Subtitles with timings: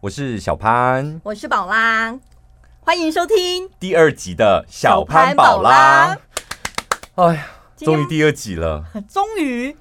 [0.00, 2.16] 我是小潘，我是宝拉，
[2.82, 6.16] 欢迎收听第二集的小潘宝拉。
[7.16, 7.46] 哎呀，
[7.76, 9.76] 终于第二集了， 终于。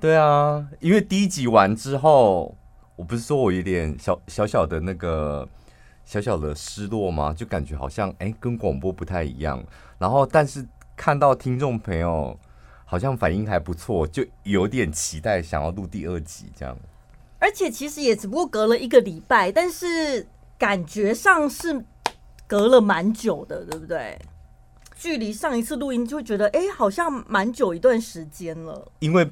[0.00, 2.56] 对啊，因为第一集完之后，
[2.96, 5.46] 我不是说我有点小小小的那个
[6.06, 7.34] 小小的失落吗？
[7.36, 9.62] 就感觉好像哎，跟广播不太一样。
[9.98, 10.66] 然后，但是
[10.96, 12.34] 看到听众朋友
[12.86, 16.74] 好像反应还不错，就有点期待，想要录第二集这样。
[17.44, 20.26] 而且其实也只不过隔了一个礼拜，但是
[20.58, 21.84] 感觉上是
[22.46, 24.18] 隔了蛮久的，对不对？
[24.96, 28.90] 距离上一次录音就会觉得，哎，好像蛮久一段时间了。
[29.00, 29.30] 因为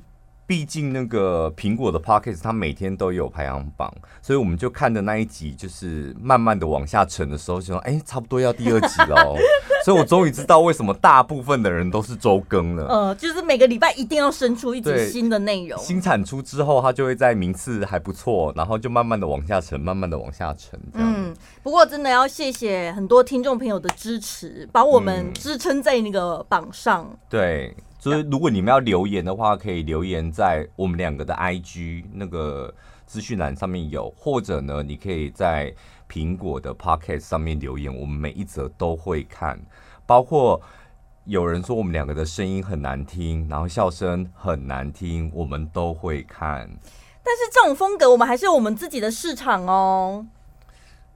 [0.53, 9.35] 毕竟那个苹果的 Podcast 它每天都有排行榜，所以我们就看的那一集，就是慢慢的往下沉的时候，就说，哎，差不多要第二集了。
[9.83, 12.87] 所以我终于知道为什么大部分的人都是周更了。
[12.87, 15.79] 呃，就是每个礼拜一定要生出一集新的内容。
[15.79, 20.79] 新产出之后，它就会在名次还不错，然后就慢慢的往下沉，慢慢的往下沉。
[20.93, 27.09] 嗯，不过真的要谢谢很多听众朋友的支持，把我们支撑在那个榜上。
[27.11, 27.75] 嗯、对。
[28.03, 32.75] 所以，如果你们要留言的话，可以留言在我们两个的 IG 那个
[33.07, 35.73] 资讯栏上面有，或者呢，你可以在
[36.11, 39.57] 苹果的 Podcast 上面留言，我们每一则都会看。
[40.05, 40.61] 包括
[41.27, 46.69] 有人说我们两个的声音很难听，然后笑声很难听，我们都会看。
[47.23, 50.27] 但是这种风格，我们还是有我们自己的市场哦。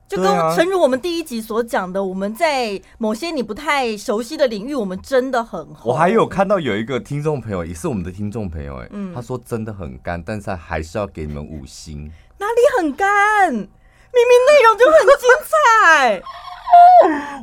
[0.09, 5.93] 就跟诚如我们第一集所讲的，我们在某些你不太熟悉的领域，我们真的很红。
[5.93, 12.11] 我还有看到有一个听众朋友，也是我们的听众朋友，哎，他说真的很干，但是还是要给你们五星。
[12.39, 13.53] 哪里很干？
[13.53, 16.23] 明明内容就很精彩。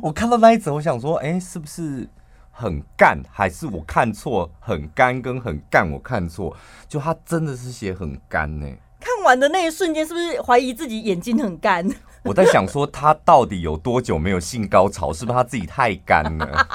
[0.02, 2.08] 我看到那一则，我想说，哎，是不是
[2.50, 3.22] 很干？
[3.30, 4.50] 还是我看错？
[4.58, 6.56] 很干跟很干，我看错？
[6.88, 8.66] 就他真的是写很干呢。
[8.98, 11.86] 看完的那一瞬间，是不是怀疑自己眼睛很干？
[12.24, 15.12] 我在想说，他到底有多久没有性高潮？
[15.12, 16.66] 是不是他自己太干了？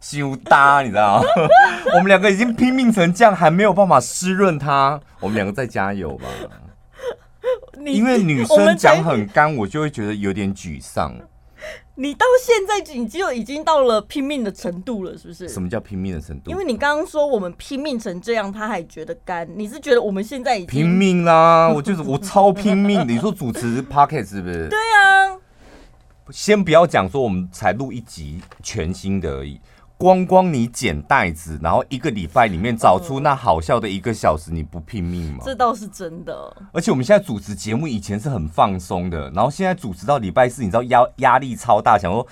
[0.00, 1.28] 羞答，你知道吗？
[1.94, 5.00] 我们两个已经拼命成这样，还没有办法湿润他。
[5.18, 6.24] 我们两个再加油吧。
[7.84, 11.14] 因为女生讲很干，我就会觉得有点沮丧。
[12.00, 15.46] 你到现在你就已经到了拼命的程度了，是不是？
[15.50, 16.50] 什么叫拼命的程度？
[16.50, 19.46] 因为你刚刚说我们拼命成这样，他还觉得干。
[19.54, 21.68] 你是觉得我们现在已经拼命啦？
[21.76, 23.04] 我就是我超拼命的。
[23.04, 24.66] 你说主持 pocket 是不是？
[24.68, 25.36] 对啊。
[26.30, 29.60] 先不要讲说我们才录一集全新的而已。
[30.00, 35.42] 光光你捡袋子，然后一个礼拜里面找出那好笑的一个小时，你不拼命吗？
[35.44, 36.56] 这倒是真的。
[36.72, 42.26] 而且我们现在主持节目以前是很放松的，然后现在主持到礼拜四，你知道压压力超大，想说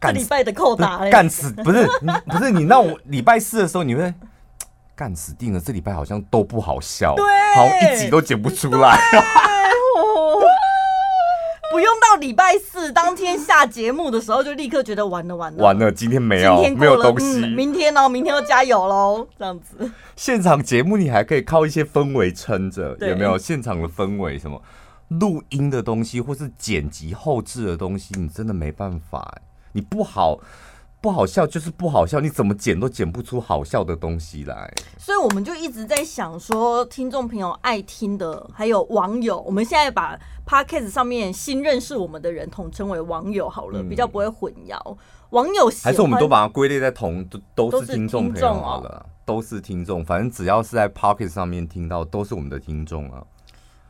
[0.00, 1.86] 干礼拜的扣打干死不是
[2.26, 4.14] 不是你那我礼拜四的时候你会
[4.94, 7.24] 干死定了，这礼拜好像都不好笑，对，
[7.54, 8.98] 好像一集都剪不出来。
[11.76, 19.92] 不用到礼拜四当天下节目的时候，就立刻觉得完了完了完了，今天没有，没有东西，嗯、明天哦，明天要加油喽，这样子。
[20.16, 23.36] 现场节目你还可以靠一些氛围撑着，有没有？
[23.36, 24.62] 现场的氛围，什么
[25.08, 29.36] 录音的东西，或是剪辑后置的东西，你真的没办法，
[29.72, 30.40] 你不好。
[31.00, 34.72] 不好笑就是不好笑，你怎么剪都剪不出好笑的东西来。
[34.98, 44.96] 所以我们就一直在想说，听众朋友爱听的，还有网友，我们现在把 Podcast 上面新认识我们的人统称为网友好了，嗯、比较不会混淆。
[45.30, 47.24] 网友还是我们都把它归类在同
[47.54, 53.22] 都都是听众朋友好了，都是听众、哦，反正只要是在 Podcast 上面听到，都是我们的听众啊。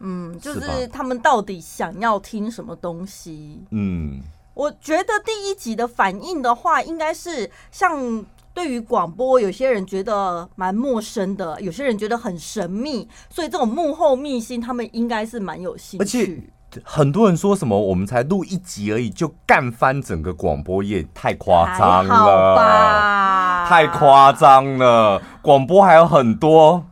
[0.00, 3.64] 嗯，就是他们到底想要听什么东西？
[3.70, 4.20] 嗯。
[4.56, 8.24] 我觉得第一集的反应的话，应该是像
[8.54, 16.02] 对于广播，有些人觉得蛮陌生的，有些人觉得很神秘，所以这种幕后秘辛，他们应该是蛮有兴趣。
[16.02, 16.42] 而且
[16.82, 26.86] 很多人说什么，我们才录一集而已，就干翻整个广播业，太夸张了，太夸张了，广播还有很多。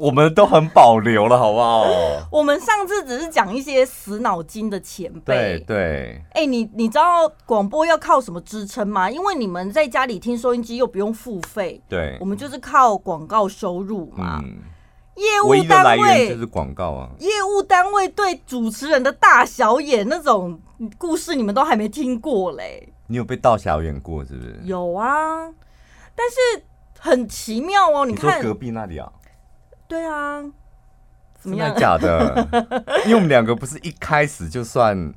[0.00, 1.84] 我们都很保留了，好不好？
[2.32, 5.58] 我们上次只是讲一些死脑筋的前辈。
[5.58, 6.22] 对对。
[6.30, 9.10] 哎、欸，你你知道广播要靠什么支撑吗？
[9.10, 11.78] 因为你们在家里听收音机又不用付费。
[11.86, 12.16] 对。
[12.18, 14.40] 我们就是靠广告收入嘛。
[14.42, 14.60] 嗯。
[15.16, 17.10] 业务单位就是广告啊。
[17.18, 20.58] 业务单位对主持人的大小眼那种
[20.96, 22.90] 故事，你们都还没听过嘞。
[23.06, 24.58] 你有被大小眼过是不是？
[24.64, 25.42] 有啊，
[26.14, 26.64] 但是
[26.98, 28.06] 很奇妙哦。
[28.06, 29.12] 你看你隔壁那里啊。
[29.90, 30.40] 对啊，
[31.40, 31.66] 怎么样？
[31.66, 32.48] 真的假的？
[33.06, 35.12] 因为我们两个不是一开始就算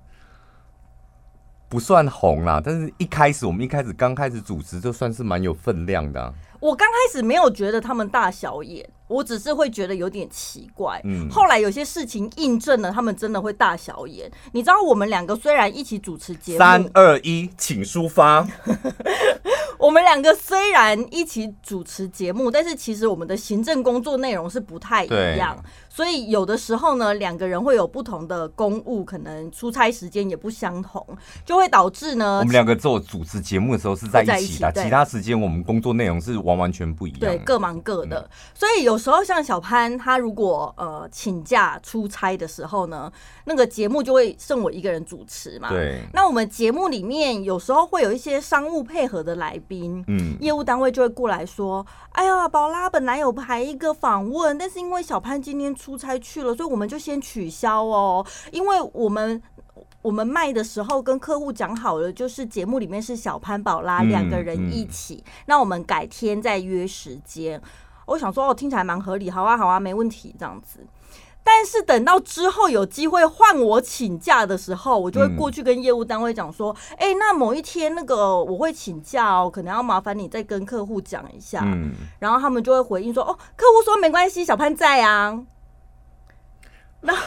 [1.70, 6.34] 不算红啦，但是一开始我们一开始刚开始主持就算是蛮有分量的啊。
[6.64, 11.02] 我刚开始没有觉得他们大小眼，我只是会觉得有点奇怪。
[11.04, 14.32] 嗯，后来有些事情印证了，他们真的会大小眼。
[14.54, 18.48] 你知道，我们两个虽然一起主持节目，三二一，请出发。
[19.78, 25.62] 我们两个虽然一起主持节目，但是其实我们的行政工作内容是不太一样。
[25.94, 31.06] 所以有的时候呢，两个人会有不同的公务，可能出差时间也不相同，
[31.46, 38.22] 就会导致呢，我们两个做主持节目的时候是在一起的，起其他时间我们工作内容是完完全不一样，对，各忙各的。
[38.22, 43.12] 嗯、所以有时候像小潘他如果呃请假出差的时候呢，
[43.46, 45.70] 那个节目就会剩我一个人主持嘛。
[45.70, 46.02] 对。
[46.12, 58.26] 那我们节目里面有时候会有一些商务配合的来宾，嗯，业务单位就会过来说：“哎呀，宝拉本来有排一个访问，但是因为小潘今天。”出差去了，所以我们就先取消哦。
[58.54, 59.42] 因为我们
[60.02, 65.16] 我们卖的时候跟客户讲好了，就是节目里面是小潘宝拉两个人一起。
[65.16, 67.62] 嗯嗯、那我们改天再约时间。
[68.06, 70.88] 我想说，哦，听起来蛮合理，好啊，好啊，没问题，这样子。
[71.46, 81.60] 但是等到之后有机会换我请假的时候，我就会过去跟业务单位讲说：“哎、嗯欸，那某一天那个我会请假哦，可能要麻烦你再跟客户讲一下。
[81.66, 85.38] 嗯”然后他们就会回应说：“哦，客户说没关系，小潘在啊。”
[87.04, 87.20] 那， 那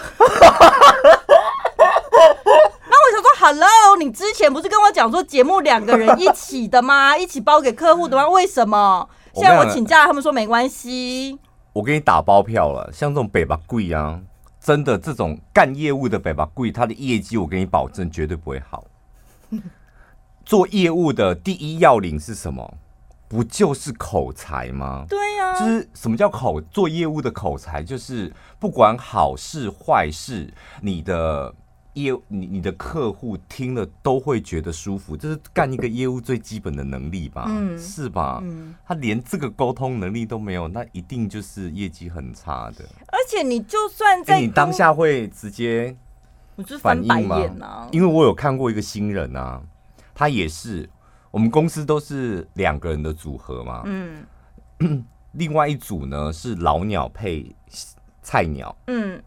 [3.02, 7.16] 我想说，Hello，你之前不是跟我讲说节目两个人一起的吗？
[7.18, 8.26] 一起包给客户的吗？
[8.28, 11.38] 为什么现在我请假，他们说没关系？
[11.74, 14.18] 我给你打包票了，像这种北巴贵啊，
[14.58, 18.84] 真的这种干业务的北巴贵，他的业绩我给你保证绝对不会好。
[20.44, 22.74] 做业务的第一要领是什么？
[23.28, 25.04] 不就是口才吗？
[25.08, 30.48] 对呀、啊，就是什么叫口做业务的口才，就是不管好事坏事，
[30.80, 31.52] 你的
[31.94, 37.46] 业你你的客户听了都会觉得舒服，这是干一个业务最基本的能力吧？
[37.48, 38.40] 嗯，是吧？
[38.44, 42.84] 嗯，他连这个沟通能力都没有，那一定就是业绩很差的。
[43.08, 45.96] 而且你就算在、欸、你当下会直接
[46.80, 47.36] 反应吗？
[47.60, 49.60] 啊、因为我有看过一个新人啊，
[50.14, 50.88] 他也是。
[51.30, 54.24] 我们公司都是两个人的组合嘛，嗯，
[55.32, 57.54] 另外一组呢是老鸟配
[58.22, 59.22] 菜鸟，嗯，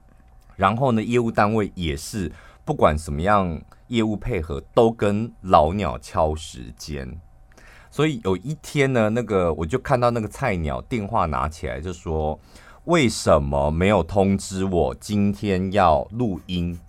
[0.56, 2.32] 然后呢业务单位也是
[2.66, 7.20] 不管什么样业务配合都跟老鸟敲时间，
[7.92, 12.40] 所以有一天呢，那个我就看到那个菜鸟电话拿起来就说，
[12.86, 16.80] 为什么没有通知我今天要录音？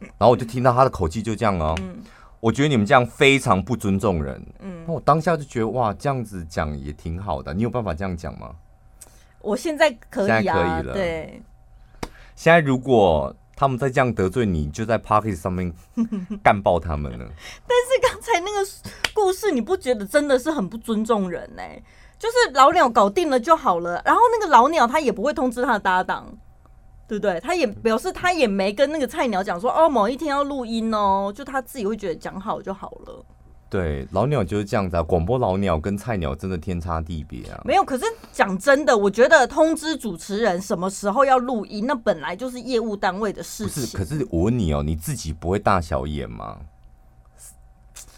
[0.00, 1.74] 然后我就听到他的口气就这样哦。
[1.80, 1.96] 嗯
[2.44, 4.46] 我觉得你们这样非常不尊重人。
[4.60, 7.54] 嗯，那我当下就觉得哇，这样子讲也挺好的。
[7.54, 8.50] 你有办法这样讲吗？
[9.40, 10.92] 我现在可以可以了。
[10.92, 11.42] 对，
[12.36, 15.72] 现在如果他们再这样得罪你，就在 Podcast 上面
[16.44, 17.24] 干爆他们了。
[17.66, 18.68] 但是刚才那个
[19.14, 21.62] 故事，你不觉得真的是很不尊重人呢？
[22.18, 26.30] 就是老鸟搞定了就好了，然后那个老鸟他也不会通知他的搭档。
[27.06, 27.38] 对不对？
[27.40, 33.24] 他也表示他也没跟那个菜鸟讲说哦，某一天要录音哦，就他自己会觉得讲好就好了。
[33.68, 35.02] 对，老鸟就是这样子啊。
[35.02, 37.60] 广播老鸟跟菜鸟真的天差地别啊。
[37.64, 43.82] 没有，可是讲真的，我觉得通知主持人什么时候要录音，那本来就是业务单位的事情。
[43.82, 46.56] 不是，可是我问你哦，你自己不会大小眼吗？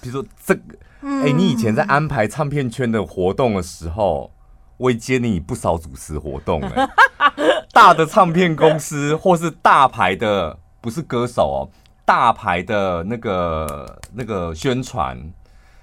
[0.00, 4.30] 比如说这个，哎、欸，你以前在安排唱片圈的活动的时候。
[4.76, 6.88] 我也接你不少主持活动哎，
[7.72, 11.58] 大的唱片公司或是大牌的，不是歌手哦，
[12.04, 15.18] 大牌的那个那个宣传，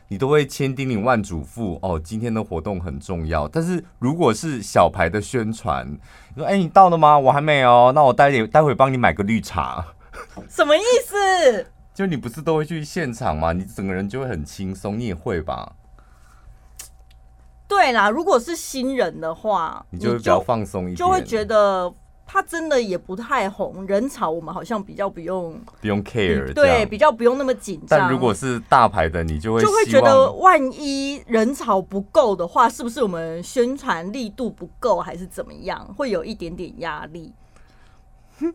[0.08, 3.48] 你都会千叮咛万嘱咐哦，今天的活动很重要。
[3.48, 5.88] 但是如果是小牌的宣传，
[6.36, 7.18] 你说哎，你到了吗？
[7.18, 9.86] 我还没哦，那我待会待会帮你买个绿茶，
[10.48, 11.68] 什么意思？
[11.94, 13.54] 就你不是都会去现场吗？
[13.54, 15.74] 你整个人就会很轻松，你也会吧？
[17.76, 21.92] 对啦，如果是新人的话，你就会比较放松一点，就会觉得
[22.26, 28.00] 他真的也不太红，人潮我们好像比较不用不用 care，对，比较不用那么紧张。
[28.00, 37.34] 但如果是大牌的，你就会就会觉得万一人潮不够的话，是不是我们宣传力度不够，还是怎么样，会有一点点压力？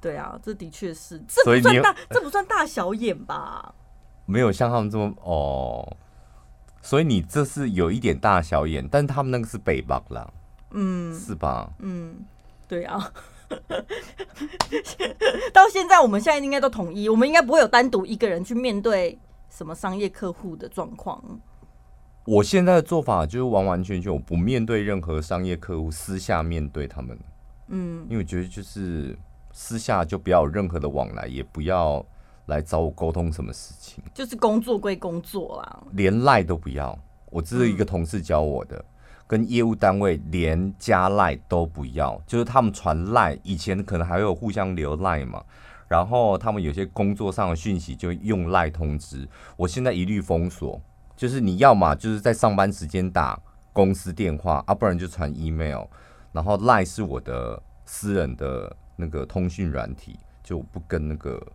[0.00, 3.74] 对啊，这的确是，这不算大，这不算大小眼吧？
[4.24, 5.96] 没有像他们这么哦。
[6.80, 10.30] 所以你这是有一点大小眼，但他们那个是北北啦，
[10.70, 11.70] 嗯，是吧？
[11.80, 12.24] 嗯，
[12.66, 13.12] 对啊。
[15.52, 19.18] 到现在，我们现在应该都统一，我们应该不会有单独一个人去面对
[19.48, 21.22] 什么商业客户的状况。
[22.24, 27.18] 我现在的做法就是完完全全我不面对任何商业客户，私下面对他们。
[27.68, 29.16] 嗯，因为我觉得就是
[29.52, 32.04] 私下就不要有任何的往来，也不要。
[32.48, 34.04] 来找我沟通什么事情？
[34.12, 36.98] 就是工作归工作啦，连赖都不要。
[37.30, 38.84] 我这是一个同事教我的，嗯、
[39.26, 45.44] 跟业务单位连加赖都不要，就是他们传赖，以前可能还会有互相留赖嘛，
[45.86, 50.80] 然后他们有些工作上的讯息就用赖通知，我现在一律封锁，
[51.14, 53.38] 就是你要嘛就是在上班时间打
[53.74, 55.84] 公司电话啊，不然就传 email，
[56.32, 61.46] 然后赖是我的私人的那个通讯软体，就不跟那个。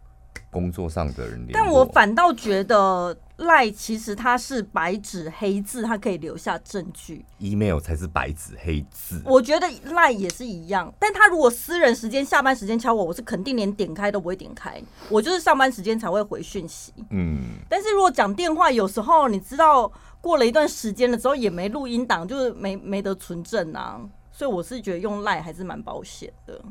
[0.54, 7.26] 工作上的人，但我反倒觉得赖其实他是白纸黑字，他可以留下证据。
[7.40, 9.20] email 才是白纸黑字。
[9.26, 14.80] 我觉得赖也是一样，但他如果私人时间下班时间敲我，我是肯定连点开都不会点开，
[15.10, 16.94] 我就是上班时间才会回讯息。
[17.10, 19.92] 嗯，但是如果讲电话，有时候你知道
[20.22, 24.00] 过了一段时间了之后也没录音档，就是没没得存证啊，
[24.32, 26.62] 所以我是觉得用赖还是蛮保险的。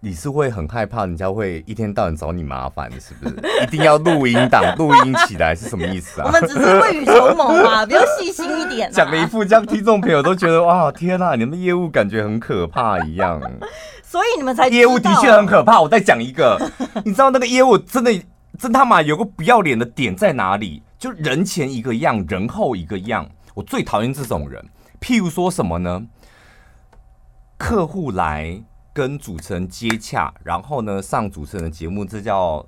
[0.00, 3.36] 你是会很害怕人家会一天到晚找你麻烦，是不是？
[3.64, 6.26] 一定要录音档 录音起来是什么意思啊？
[6.26, 8.90] 我们只是未雨绸缪嘛， 比较细心一点。
[8.92, 13.40] 讲了一副这样，听众朋友都觉得哇，天哪，你们业务感觉很可怕一样。
[14.04, 15.80] 所以你们才业务的确很可怕。
[15.80, 16.56] 我再讲一个，
[17.04, 18.12] 你知道那个业务真的
[18.56, 20.80] 真他妈有个不要脸的点在哪里？
[20.96, 23.28] 就人前一个样，人后一个样。
[23.54, 24.64] 我最讨厌这种人。
[25.00, 26.02] 譬如说什么呢？
[27.58, 28.62] 客户来。
[28.98, 32.66] 跟主持人接洽，然后呢上主持人的节目，这叫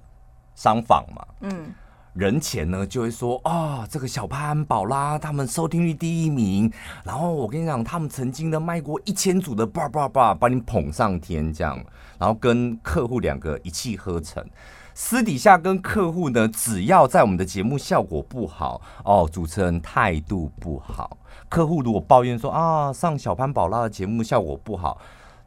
[0.54, 1.26] 商访嘛。
[1.40, 1.75] 嗯，
[2.12, 6.72] 人前呢就会说啊、哦，这个小潘宝拉他们收听率第一名，
[7.02, 11.84] 然后我跟你讲，他们曾经呢卖过一千组的，叭叭叭，把你捧上天这样，
[12.16, 14.46] 然后跟客户两个一气呵成。
[14.94, 21.18] 私底下跟客户呢，只要在我们的节目效果不好哦，主持人态度不好，
[21.49, 25.00] 客户如果抱怨说啊，上小潘宝拉的节目效果不好。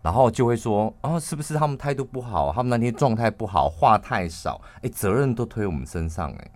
[0.04, 2.54] 然后就会说啊、哦，是不是他们态度不好？
[2.54, 6.52] 他们那天状态不好，话太少，哎，责任都推我们身上，哎，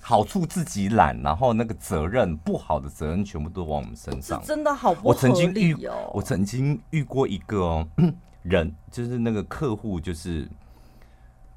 [0.00, 4.94] 好处自己揽，然后那个责任不好的责任全部都往我们身上，真的好。
[5.02, 5.74] 我曾经遇，
[6.12, 7.88] 我曾经遇过一个、哦、
[8.42, 10.46] 人，就是那个客户，就是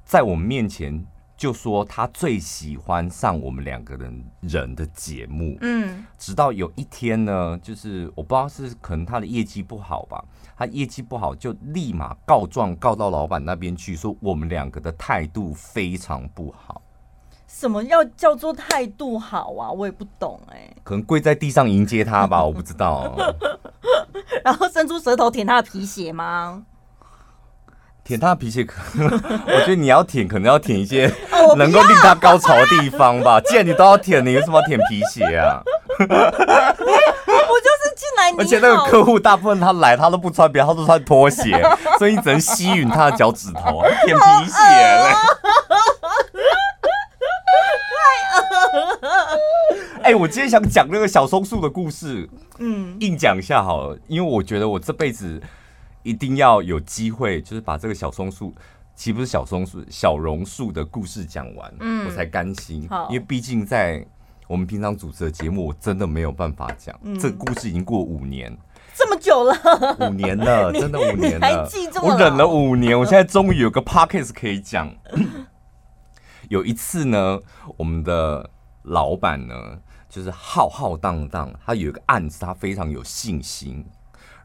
[0.04, 1.04] 在我们面前。
[1.36, 10.24] 就说他最喜欢上我们两个人人的节目，嗯，直到有一天呢，就是我不知道是可能他的业绩不好吧，
[10.56, 16.80] 他业绩不好就立马告状告到老板那边去，说我们两个的态度非常不好。
[17.46, 19.70] 什么要叫做态度好啊？
[19.70, 20.76] 我也不懂哎、欸。
[20.82, 23.14] 可能跪在地上迎接他吧，我不知道。
[24.44, 26.64] 然后伸出舌头舔他的皮鞋吗？
[28.06, 31.12] 舔他的皮鞋，可 我觉得你要舔，可能要舔一些
[31.58, 33.40] 能够令他高潮的地方吧。
[33.44, 35.60] 既然你都要舔，你为什么要舔皮鞋啊？
[35.98, 41.60] 我就是进来，而且那个客户大部分他来，他都不穿别，他都穿拖鞋，
[41.98, 45.12] 所以你只能吸吮他的脚趾头，舔皮鞋嘞。
[50.04, 55.42] 哎，我今天想讲那个小松树的故事，嗯，硬讲一下好了，因为我觉得我这辈子。
[56.06, 58.54] 一定要有机会，就是把这个小松树，
[58.94, 62.88] 岂不是小松树，小榕树的故事讲完，嗯，我才甘心。
[63.10, 64.06] 因为毕竟在
[64.46, 66.96] 我们平常主持的节目，我真的没有办法讲。
[67.02, 68.56] 嗯，这个故事已经过五年，
[68.94, 69.52] 这么久了，
[70.08, 71.68] 五年了， 真的五年了，
[72.00, 74.94] 我忍了五年，我现在终于有个 podcast 可以讲。
[76.48, 77.40] 有一次呢，
[77.76, 78.48] 我们的
[78.84, 79.54] 老板呢，
[80.08, 83.84] 就是浩浩荡荡，他有一个案子，他非常有信心。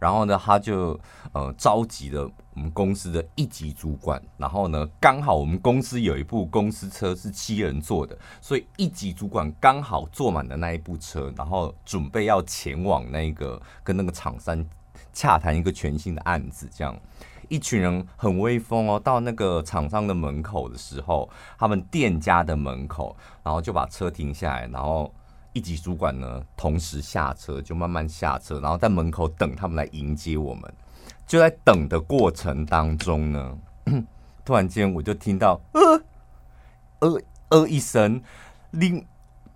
[0.01, 0.99] 然后呢，他就
[1.31, 14.65] 呃召集了我们公司的一级主管，然后呢，刚好我们公司有一部公司车是七人坐的，所以一级主管刚好坐满了那一部车，然后准备要前往那个跟那个厂商
[15.13, 16.67] 洽谈一个全新的案子。
[16.73, 16.99] 这样
[17.47, 21.29] 一群人很威风哦，到那个厂商的门口的时候，
[21.59, 25.13] 他们店家的门口，然后就把车停下来，然后。
[25.53, 30.73] 一级主管呢，同时下车，就慢慢下车，然后在门口等他们来迎接我们。
[31.27, 33.57] 就在等的过程当中呢，
[34.43, 36.01] 突然间我就听到呃
[36.99, 38.21] 呃呃一声，
[38.71, 39.05] 另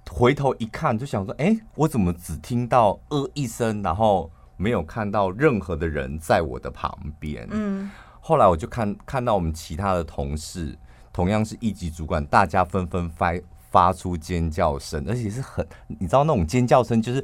[0.09, 7.47] 回头一看，就想说，哎，我怎么只听到呃一声，然后没有看到任何的人在我的旁边？
[7.51, 7.89] 嗯，
[8.21, 10.77] 后来我就看看到我们其他的同事，
[11.11, 13.33] 同样是一级主管，大家纷纷发。
[13.75, 15.67] 发出尖叫声，而且是很，
[15.99, 17.21] 你知道那种尖叫声，就是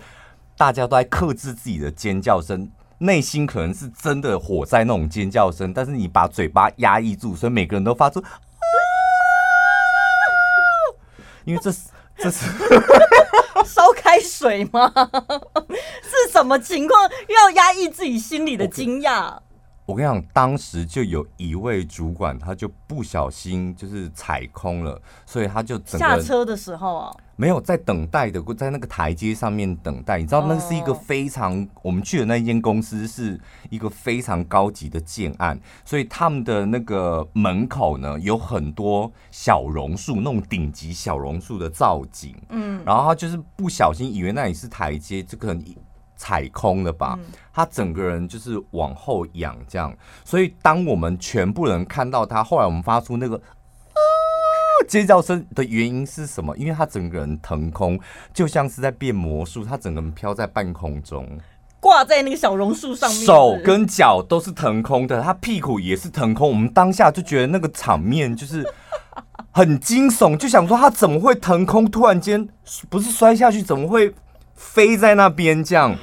[0.57, 8.27] 大家都在克制自己的尖叫声，内心可能是真的火在那种尖叫声，但是你把嘴巴压抑住，所以每个人都发出啊，
[11.45, 11.83] 因为这是
[12.17, 12.45] 这是
[13.65, 14.91] 烧开水吗？
[16.03, 17.09] 是什么情况？
[17.29, 19.37] 要压抑自己心里的惊讶？
[19.91, 30.17] 我跟你讲，当时就有一位主管，他就不小心就是踩空了，所以他就整个下车的时候啊，没有在等待的，在那个台阶上面等待。
[30.17, 33.37] 你知道，那是一个非常、哦、我们去的那间公司是
[33.69, 42.33] 一个非常高级的建案，所以他们的那个门口呢有很多小榕树，那种顶级小榕树的造景。
[42.47, 45.53] 嗯，然后他就是不小心以为那里是台阶，这个。
[46.21, 47.17] 踩空了吧？
[47.51, 49.91] 他整个人就是往后仰，这样。
[50.23, 53.99] 所以当我们全部人看到他，后来我们发出那个啊
[54.87, 56.55] 尖叫声的原因是什么？
[56.55, 57.99] 因为他整个人腾空，
[58.35, 61.27] 就像是在变魔术，他整个人飘在半空中，
[61.79, 66.47] 挂在那个小榕树上面，手跟脚都是腾空的，他屁股也是腾空。
[66.47, 68.63] 我们当下就觉得那个场面就是
[69.49, 71.89] 很惊悚，就想说他怎么会腾空？
[71.89, 72.47] 突然间
[72.89, 74.13] 不是摔下去，怎么会？
[74.61, 75.93] 飞在那边这样，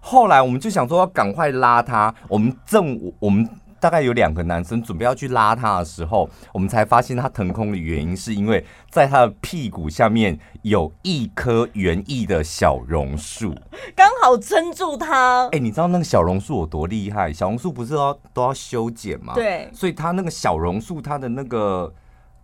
[0.00, 2.14] 后来我们就想说要赶快拉他。
[2.28, 3.48] 我们正我们
[3.80, 13.52] 大概有两个男生准备要去拉他的时候，我们才发现他腾空的原因是因为在他的屁股下面有一棵园艺的小榕树，
[13.96, 15.48] 刚好撑住他。
[15.50, 17.32] 哎，你知道那个小榕树有多厉害？
[17.32, 19.32] 小榕树不是都要都要修剪吗？
[19.34, 21.92] 对，所以他那个小榕树，它的那个。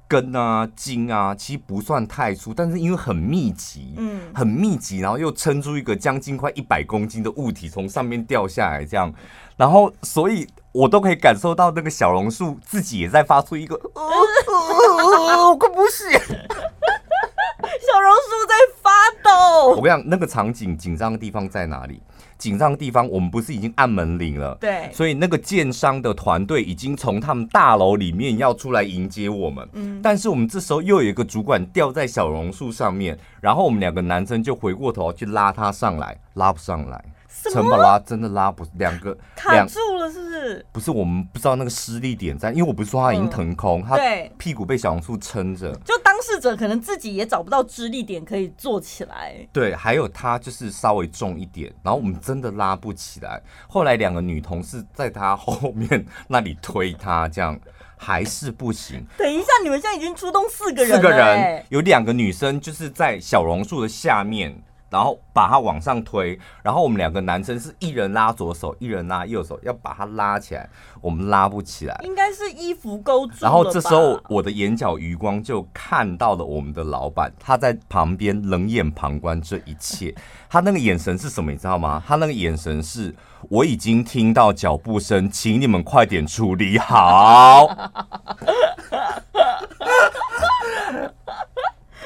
[0.09, 9.13] 根啊，茎啊，其实不算太粗，但是因为很密集，嗯，很密集，然后又撑出一个将近快一百公斤的物体从上面掉下来，这样，
[9.57, 14.03] 然后所以我都可以感受到那个小榕树自己也在发出一个，哦
[14.49, 18.91] 哦，快不行， 小榕树在发
[19.23, 19.71] 抖。
[19.77, 22.01] 我跟你讲，那个场景紧张的地方在哪里？
[22.39, 24.57] 紧张的地方，我们不是已经按门铃了？
[24.61, 29.69] 对，所以那个建商的团队已经从他们大楼里面要出来迎接我们。
[29.73, 37.05] 嗯，但是我们这时候又有一个主管吊在小榕树上面，然后我们两个男生就回过头去拉他上来，拉不上来。
[37.53, 40.67] 陈宝拉真的拉不两个卡住了，是不是？
[40.73, 43.97] 不是，我们不知道那个施力点在，因为我不是说他已经腾空，嗯、他
[44.37, 45.73] 屁股被小榕树撑着。
[45.85, 49.37] 就当事者可能自己也找不到支力点可以做起来。
[49.53, 53.41] 对，还有他就是稍微重一点，然后我们真的拉不起来。
[53.69, 57.57] 后来两个女同事在他后面那里推他，这样
[57.97, 59.07] 还是不行。
[59.17, 64.61] 等一下，你们现在已经出动四个人了，四个人有两个女生就是在小榕树的下面。
[64.91, 70.69] 然后把它往上推，然后我们两个男生是一人拉左手，一人拉右手，要把它拉起来，
[71.01, 73.35] 我们拉不起来，应该是衣服勾住。
[73.41, 80.15] 然后这时候我的眼角余光就看到了我们的老板，他在旁边冷眼旁观这一切，
[80.49, 81.51] 他那个眼神是什么？
[81.53, 82.03] 你知道吗？
[82.07, 83.15] 他那个眼神是
[83.51, 87.69] 我已经听到脚步声，请你们快点处理好。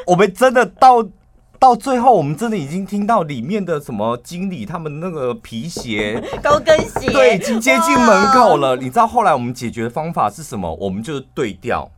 [0.06, 1.06] 我们真的到。
[1.62, 8.74] 到最后，我们真的已经听到里面的什么经理他们那个皮鞋、 高跟鞋，对，已经接近门口了。
[8.74, 10.74] 你知道后来我们解决的方法是什么？
[10.74, 11.88] 我们就是对调。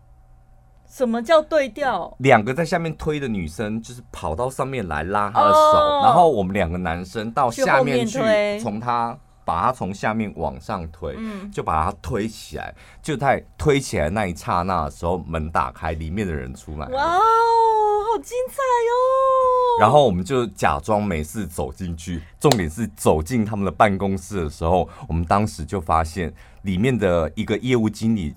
[0.86, 2.14] 什么叫对调？
[2.18, 8.20] 两个在下面推的女生就是跑到上面来拉他的手，哦、然后我们两个男生到下面去，
[8.60, 12.74] 从他把它从下面往上推，嗯、就把它推起来。
[13.02, 16.86] 就在推起来那一刹那的时候，门打开，里面的人出来。
[16.88, 19.80] 哇哦，好精彩哦！
[19.80, 28.34] 然后我们就假装没事走进去，重点是走进他们的办公室的时候，我们当时就发现里面的一个业务经理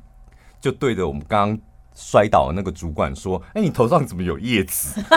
[0.59, 1.59] 就对着我们刚刚
[1.95, 5.01] 摔倒的那个主管说：“哎，你头上怎么有叶子？”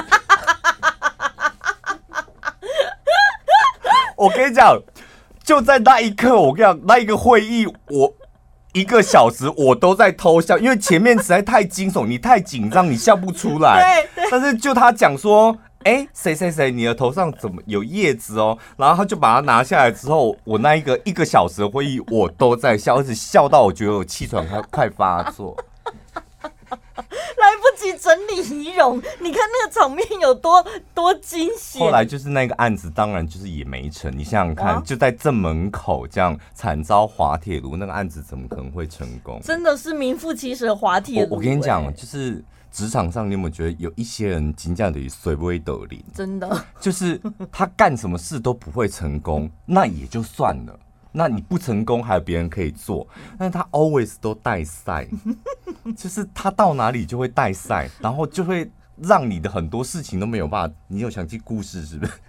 [4.16, 4.78] 我跟你讲，
[5.42, 8.14] 就在那一刻，我跟你讲，那一个会议，我
[8.72, 14.04] 一个小时我都在偷笑，因为前面实在太惊悚，你太紧张，你笑不出来。
[14.14, 15.56] 对，但是就他讲说。
[15.84, 18.58] 哎，谁谁谁，你的头上怎么有叶子哦？
[18.76, 25.56] 然后他就把它拿下来之后，我那一个一个小时的会议，我都在笑，而且笑到我觉得我气喘快快发作，
[27.00, 28.98] 来不及整理仪容。
[29.20, 30.62] 你看那个场面有多
[30.94, 31.80] 多惊险。
[31.80, 34.12] 后来就是那个案子，当然就是也没成。
[34.16, 39.40] 你想想看，啊、就在正门口这样惨遭滑铁卢，那个案子怎么可能会成功？
[39.42, 41.36] 真的是名副其实的滑铁卢。
[41.36, 42.44] 我跟你讲，就是。
[42.72, 46.00] 职场上，你有没有觉得有一些人真的于随不会得灵？
[46.14, 50.78] 真的，就是他干什么事都不会成功，那也就算了。
[51.12, 53.06] 那你不成功，还有别人可以做，
[53.38, 55.06] 但是他 always 都带赛，
[55.96, 60.74] 就是他到哪里就会带赛，然后就会让你的很多事情都没有办法。
[60.88, 62.12] 你有想起故事是不是？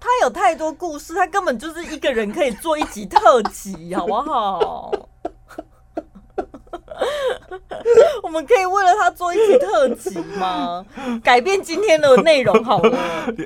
[0.00, 4.92] 他有太多故事，他根本就是一个人可以做一集特辑，好不好？
[8.22, 10.84] 我们可以为了他做一集特辑吗？
[11.24, 12.98] 改变今天的内容好了。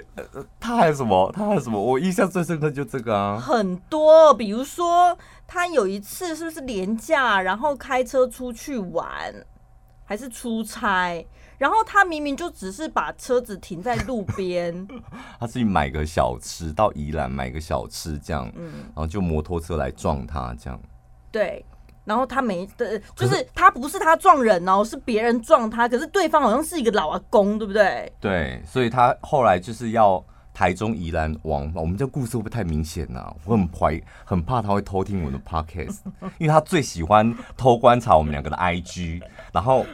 [0.60, 1.30] 他还有什么？
[1.34, 1.80] 他还有什么？
[1.80, 3.38] 我印象最深刻就这个啊。
[3.38, 9.34] 很多，比如说他有一次是不是廉价，然后开车出去玩，
[10.04, 11.26] 还是出差？
[11.56, 14.86] 然后他明明就只是把车子停在路边，
[15.38, 20.78] 他自己买个小吃到宜兰买个小吃这样，嗯，然后就摩托车来撞他这样。
[21.30, 21.64] 对，
[22.04, 28.12] 然后他没的，就是他不是他撞人哦，是别人撞他，可是对方好像是一个老阿公，对不对？
[28.20, 33.34] 对，所以他后来就是要台中宜兰往，我们这故事会不会太明显呢、啊？
[33.44, 35.98] 我很怀很怕他会偷听我的 podcast，
[36.38, 39.84] 因为他最喜欢偷观察我们两个的 IG，然后。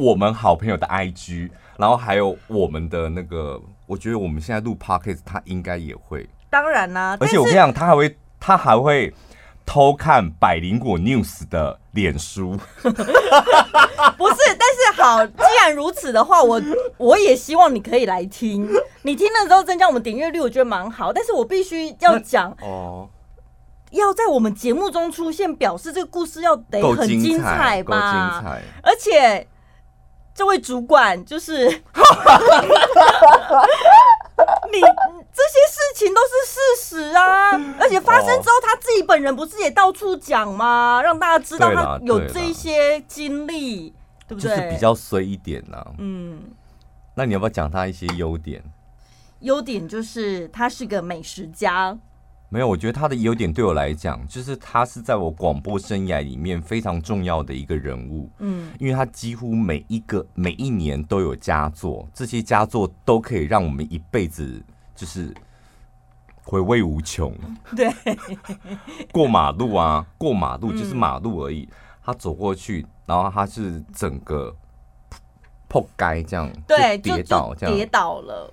[0.00, 6.24] 我们好朋友的 IG，然后还有我们的那个，我觉得我们现在录 Podcast，他应该也会。
[6.48, 9.12] 当然啦、啊，而且我跟你讲，他还会，他还会
[9.68, 12.56] 偷看百灵果 News 的脸书。
[12.80, 12.96] 不是，
[14.58, 16.58] 但是好，既然如此的话，我
[16.96, 18.66] 我也希望你可以来听。
[19.02, 21.12] 你听了之后增加我们点阅率，我觉得蛮好。
[21.12, 23.10] 但是我必须要讲哦，
[23.90, 28.00] 要在我们节目中出现，表示这个故事要得很精彩吧？
[28.00, 29.46] 够精彩，而且。
[30.34, 31.66] 这位主管就是
[34.72, 37.50] 你，这些事情都是事实啊！
[37.80, 41.00] 而且发生之后，他自己本人不是也到处讲吗？
[41.02, 43.94] 让大家知道他有这些经历，
[44.26, 44.50] 对不对？
[44.50, 45.84] 就是比较衰一点呢。
[45.98, 46.52] 嗯，
[47.14, 48.62] 那你要不要讲他一些优点？
[49.40, 51.96] 优点就是他是个美食家。
[52.50, 58.30] 没有，我觉得他的优点对我来讲，就是他是在我广播生涯里面非常重要的一个人物。
[58.38, 64.62] 嗯，因为他几乎每一个每一年都有佳作，这些佳作都可以让我们一辈子
[64.94, 65.34] 就是
[66.42, 67.34] 回味无穷。
[67.76, 67.92] 对，
[69.12, 74.56] 过马路啊，过马路就是马路而已，嗯、他走过去，然后他是整个
[75.68, 78.50] 扑街这样，对，跌倒这样跌倒了。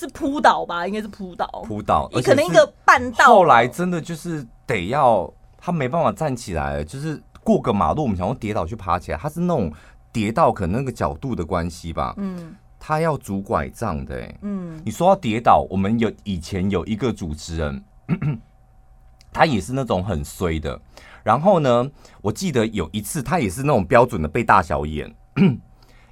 [0.00, 1.46] 是扑倒吧，应该是扑倒。
[1.66, 3.26] 扑倒，你可能一个半道。
[3.26, 9.70] 后来真的就是得要他没办法站起来，就是过个马路，我们想要跌倒去爬起来，他是那种
[10.10, 12.14] 跌倒可能那个角度的关系吧。
[12.16, 14.34] 嗯，他要拄拐杖的。
[14.40, 17.84] 嗯，你说要跌倒，我们有以前有一个主持人，
[19.30, 20.80] 他也是那种很衰的。
[21.22, 21.90] 然后呢，
[22.22, 25.14] 我记得有一次他也是那种标准的被大小眼。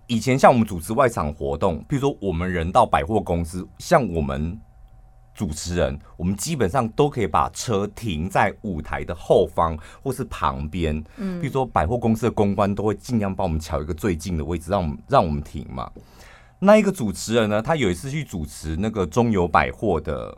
[0.08, 4.58] 以前像我们组织外场活动，譬如说我们人到百货公司，像我们
[5.34, 11.04] 主持人，我们基本上都可以把车停在舞台的后方或是旁边。
[11.18, 15.90] 嗯，譬如说百货公司的公关都会尽量帮我们乔一个最近的位置，让我们让我们停嘛。
[16.58, 20.36] 那一个主持人呢，他有一次去主持那个中友百货的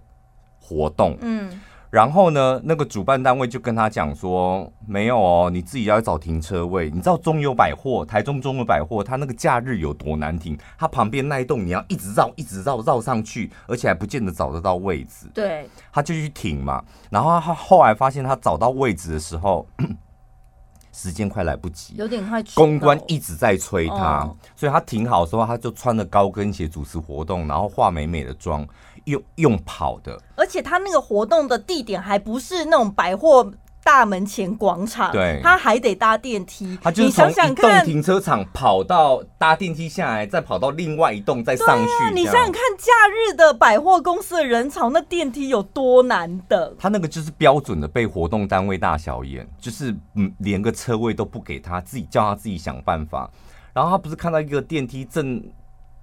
[0.61, 1.61] 活动，嗯。
[1.91, 6.89] 然后呢，那个主办单位就跟他讲说，没有哦，你自己要找停车位。
[6.89, 10.57] 你知道中友百货，台中中友百货，它那个假日有多难停？
[10.79, 15.27] 它旁边那一栋你要一直绕，一直绕，绕上去，而且还不见得找得到位置。
[15.35, 16.81] 对，他就去停嘛。
[17.11, 19.67] 然后他后来发现，他找到位置的时候，
[20.93, 22.41] 时间快来不及，有点快。
[22.55, 28.65] 公关一直在催他，哦、所以他停好的时候，他就穿着高跟鞋主持活动，然后化美美的妆。
[29.05, 36.79] 用用跑的，而且他那个活动的地点还不是那种百货大门前广场，对，他还得搭电梯。
[36.83, 42.05] 他就是从一栋停车场跑到搭电梯下来，再跑到另外一栋再上去。
[42.05, 46.77] 啊、你想想看，假日的百货公司的人潮，那电梯有多难等？
[46.79, 53.31] 他那个就是标准的被活动单位大小眼，就是嗯，连个车位都不给他，自己叫他自己想办法。
[53.73, 55.43] 然后他不是看到一个电梯正。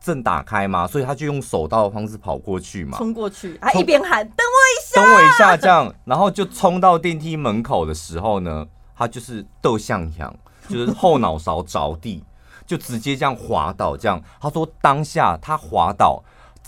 [0.08, 8.65] 正打开嘛，所以他就用手刀的方式跑过去嘛，冲过去，他一边喊“等我一下，等我一下”这样，然后就冲到电梯门口的时候呢，
[8.96, 10.34] 他就是斗向阳，
[10.70, 12.24] 就是后脑勺着地，
[12.65, 14.22] 就直接这样滑倒，这样。
[14.39, 16.24] 他说当下他滑倒。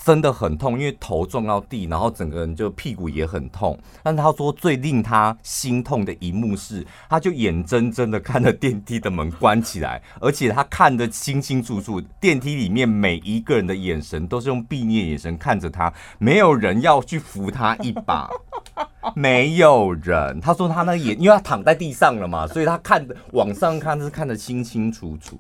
[0.06, 3.78] 真的很痛，因为头撞到地，然后整个人就屁股也很痛。
[4.02, 18.30] 但他说最令他心痛的一幕是，他就眼睁睁的看着电梯的门关起来，而且他看得清清楚楚，电梯里面每一个人的眼神都是用毕业眼神看着他，没有人要去扶他一把，
[19.16, 20.40] 没有人。
[20.42, 25.40] 他说他那眼，因为他躺在地上了嘛，所以他看的往上看是看得清清楚楚。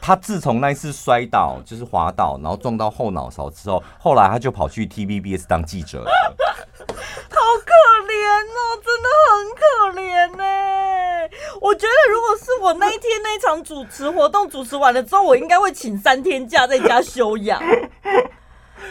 [0.00, 6.10] 他自从那一次摔倒，就是滑倒，然后撞到后脑勺之后，后来他就跑去 TVBS 当记者了。
[6.84, 7.72] 好可
[8.06, 8.14] 怜
[8.50, 10.44] 哦，真的很可怜呢。
[11.60, 17.62] 我觉得如果是我那一天那一场主持活动主持完了之后，我应该会请三天假在家休养。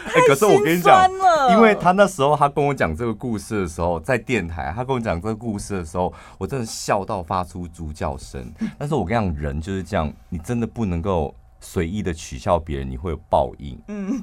[0.06, 1.08] 哎、欸，可是我跟你讲，
[1.52, 8.52] 因为他那时候他跟我讲这个故事的时候，在电台，他跟我讲这个故事的时候，我真的笑到发出猪叫声。
[8.78, 13.80] 但是我跟你讲，人就是这样，你真的不能够随意的取笑别人，你会有报应。
[13.88, 14.22] 嗯，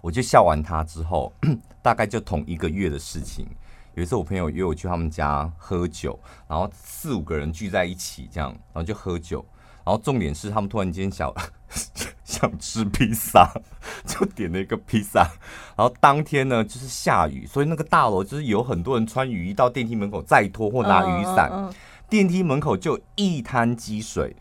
[0.00, 1.32] 我就笑完他之后，
[1.82, 3.46] 大概就同一个月的事情。
[3.94, 9.44] 有一次我朋友约我去他们家喝酒，然后四五个人聚在一起，这样，然后就喝酒。
[9.88, 11.32] 然后重点是他们突然间想
[12.22, 13.50] 想吃披萨，
[14.04, 15.20] 就点了一个披萨。
[15.78, 21.70] 然后当天呢就是下雨，所以那个大楼就是有很多人穿雨衣到电梯门口再拖或拿雨伞，
[22.06, 24.36] 电梯门口就一滩积水。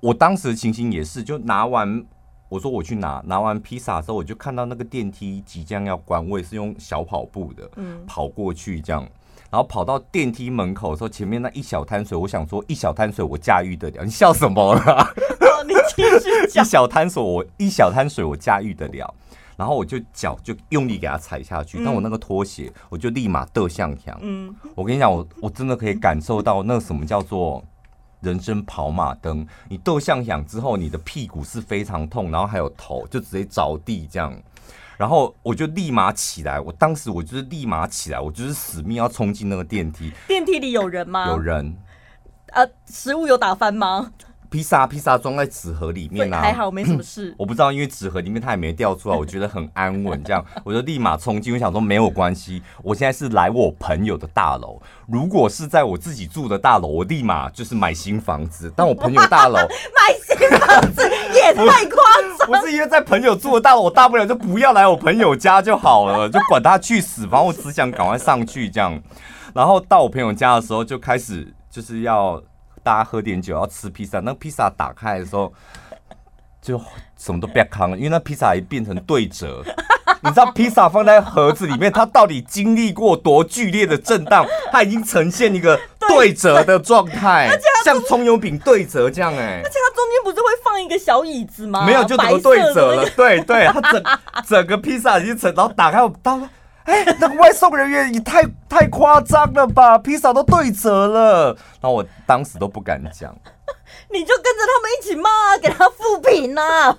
[0.00, 2.04] 我当时的情形也是，就拿完
[2.48, 7.70] 我说我去拿，拿完披萨之后，我就看到那个电梯即将要关，我也是用小跑步的，
[8.04, 9.08] 跑过去这样。
[9.50, 14.04] 然后跑到电梯门口的时候，前面那一小滩水，我想说一小滩水我驾驭得了。
[14.04, 15.14] 你笑什么了？
[15.66, 16.64] 你继续讲。
[16.64, 19.14] 一小滩水我一小滩水我驾驭得了。
[19.56, 24.14] 然后我就脚就用力给它踩下去，但我那个拖鞋我就立马得向墙。
[24.20, 27.64] 嗯，我跟你讲，我我真的可以感受到那什么叫做
[28.20, 29.46] 人生跑马灯。
[29.70, 34.30] 你得向响之后，你的屁股是非常痛，然后还有头就直接着地这样。
[34.96, 40.12] 然后我就立马起来，我当时我就是立马起来，我就是死命要冲进那个电梯。
[40.26, 41.26] 电梯里有人吗？
[41.28, 41.76] 有人。
[42.52, 44.12] 呃，食物有打翻吗？
[44.48, 47.34] 披萨披萨装在纸盒里面啊，还好没什么事。
[47.36, 50.22] 我不知道，因为纸盒里面它也没掉出来，我觉得很安稳。
[50.22, 54.80] 这样，我就立马冲进，我想说没有关系，我现在是来我朋友的大楼。
[55.08, 58.72] 如果是在我自己住的大楼，我立马就是买新房子。
[58.76, 61.02] 但我朋友大楼 买新房子
[61.34, 62.04] 也太夸
[62.35, 68.98] 张，不是因为在朋友住的大楼，我大不了就不要来我朋友家就好了，就管他去死，反正我只想赶快上去这样。
[69.54, 72.42] 然后到我朋友家的时候，就开始就是要。
[72.82, 74.20] 大家喝点酒，要吃披萨。
[74.20, 75.52] 那披萨打开的时候，
[76.62, 76.80] 就
[77.16, 79.60] 什么都别扛了，因为那披萨一变成对折。
[80.26, 84.44] 你知道披萨放在盒子里面，它到底经历过多剧烈的震荡？
[84.72, 87.48] 它已经呈现一个 对折的状态，
[87.84, 89.60] 像葱油饼对折这样哎。
[89.64, 91.84] 而且它中间不是会放一个小椅子吗？
[91.86, 93.08] 没有，就整个对折了。
[93.16, 94.02] 对对，它整
[94.48, 96.50] 整个披萨已经成，然后打开我到了。
[96.84, 99.98] 哎、欸，那个外送人员也太太夸张了吧！
[99.98, 101.46] 披萨都对折了，
[101.80, 103.34] 然后我当时都不敢讲。
[104.12, 106.96] 你就跟着他们一起骂，给他复评啊！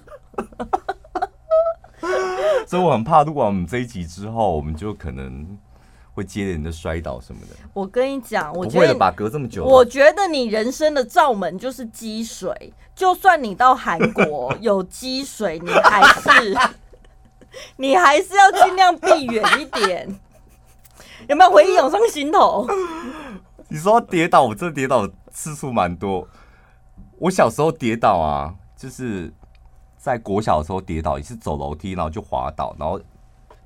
[2.67, 5.57] 所以我很怕，如果我们这一集之后，我们就可能
[6.13, 7.55] 会接连的摔倒什么的。
[7.73, 16.57] 我跟你讲，我觉得把隔这么久，我觉得你人生的罩门就是积水，就算你到韩国 有积水，你还是。
[17.77, 20.07] 你还是要尽量避远一点，
[21.27, 22.67] 有没有回忆涌上心头？
[23.69, 26.27] 你说跌倒，我这跌倒次数蛮多。
[27.17, 29.33] 我小时候跌倒啊，就是
[30.07, 32.97] 在国小的时候跌倒，也是走楼梯，然后就滑倒，然后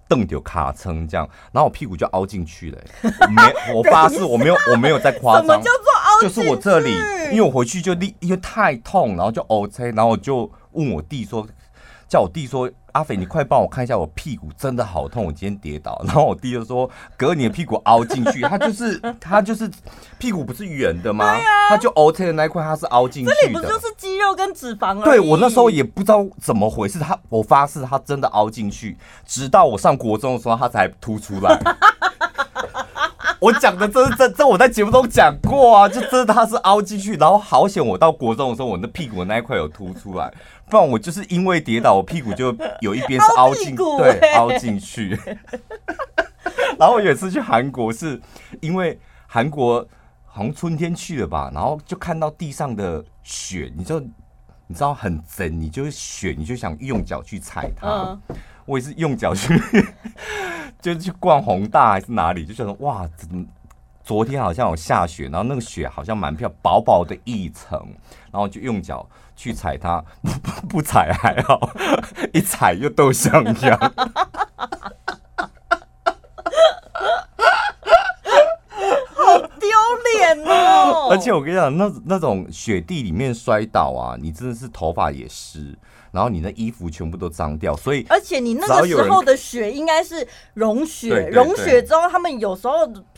[0.08, 2.82] 蹬就卡撑这样，然后我屁股就凹进去了。
[3.30, 3.44] 没，
[3.76, 5.46] 我发誓我没有，我没有在夸张。
[5.46, 6.22] 什么叫做凹？
[6.24, 6.92] 就是我这里，
[7.32, 11.48] 因为我回去就立，因为太痛，然后就 OK，然后我就问我弟说。
[12.12, 19.72] 叫我弟说：“阿肥，你快帮我看一下，我屁股真的好痛，我今天跌倒。”然后我弟就说：“哥，你的屁股凹进去，他就是 他就是
[20.18, 21.38] 屁股不是圆的吗？
[21.70, 23.36] 他就 OK 的那一块，他是凹进去的。
[23.42, 25.04] 这里不就是肌肉跟脂肪而已？
[25.06, 31.58] 对，我那时候也不知道怎么回事，他我发誓他真的凹进去，直到我上国中的时候，他才凸出来。
[33.40, 40.30] 我讲的这是这这我在节目中讲过啊，就真的他是凹进去，然后好险我到国中的时候，我那屁股的那一块有凸出来。”
[40.72, 45.20] 不然我就是因为跌倒，我屁股就有一边是 凹进，对，凹进去。
[46.80, 48.20] 然后我有一次去韩国，是
[48.62, 49.86] 因为韩国
[50.24, 58.18] 好像春天去了吧，然后就看到地上的雪，你就你知道很真，你就是雪，你就想用脚去踩它。
[58.66, 59.54] 我也是用脚去，
[60.80, 63.44] 就是去逛宏大还是哪里，就觉得哇，怎么
[64.06, 67.78] 昨天好像有下雪，然后那个雪好像蛮漂亮，薄薄的一层，
[68.32, 69.06] 然后就用脚。
[69.36, 71.72] 去踩它，不 不踩还好，
[72.34, 73.78] 一踩就都像样，
[79.14, 79.70] 好丢
[80.14, 81.10] 脸哦！
[81.14, 85.78] 而且我跟你讲，那那种雪地里面摔倒啊，你真的是头发也湿，
[86.12, 92.74] 然后你的衣服全部都脏掉，所以而且你那个时候的雪应该是融雪，融雪之后，他们有时候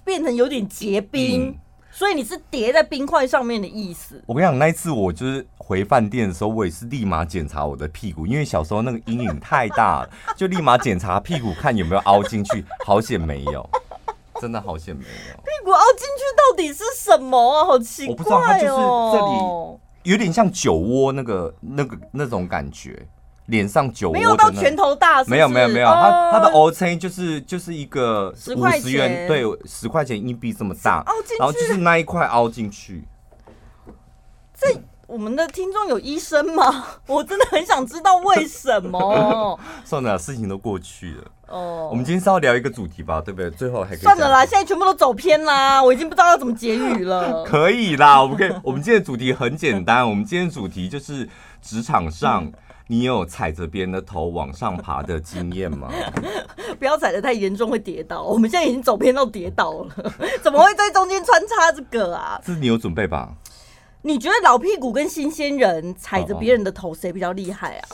[0.06, 1.50] 变成有点结冰。
[1.50, 1.56] 嗯
[1.96, 4.20] 所以你是叠在冰块上面的意思？
[4.26, 12.66] 我跟你讲，那一次我就是回饭店的时候，我也是立马检查我的屁股，因为小时候那个阴影太大了， 就立马检查屁股看有没有凹进去。
[12.84, 13.70] 好险没有，
[14.42, 15.38] 真的好险没有。
[15.38, 17.66] 屁股凹进去到底是什么啊？
[17.66, 18.12] 好奇怪哦！
[18.12, 18.74] 我不知道，它就是
[19.14, 23.08] 这里有点像酒窝那个、那个、那种感觉。
[23.48, 31.04] 脸上酒窝没有到拳头大是是，没有没有没有，他他的 O C 就是就是一个五十元，对，十块钱硬币这么大，
[31.38, 33.04] 然后就是那一块凹进去。
[34.56, 36.86] 这我们的听众有医生吗？
[37.06, 39.60] 我真的很想知道为什么。
[39.84, 41.24] 算了，事情都过去了。
[41.50, 43.52] 哦，我们今天是要聊一个主题吧，对不对？
[43.52, 47.44] 最后还可以算了啦，现在全部都走偏啦，我已经不知道要怎么结语了。
[47.46, 48.52] 可以啦，我们可以。
[48.64, 51.28] 我们今天的主题很简单，我们今天的主题就是
[51.62, 52.50] 职场上。
[52.94, 55.92] 你有踩着别人的头往上爬的经验吗？
[56.78, 58.22] 不要踩得太严重，会跌倒。
[58.22, 62.40] 我们现在已经走偏到跌倒了， 怎么会在中间穿插这个啊？
[62.46, 63.34] 这是你有准备吧？
[64.04, 67.88] 你觉得老屁股跟新鲜人踩着别人的头谁比较厉害啊？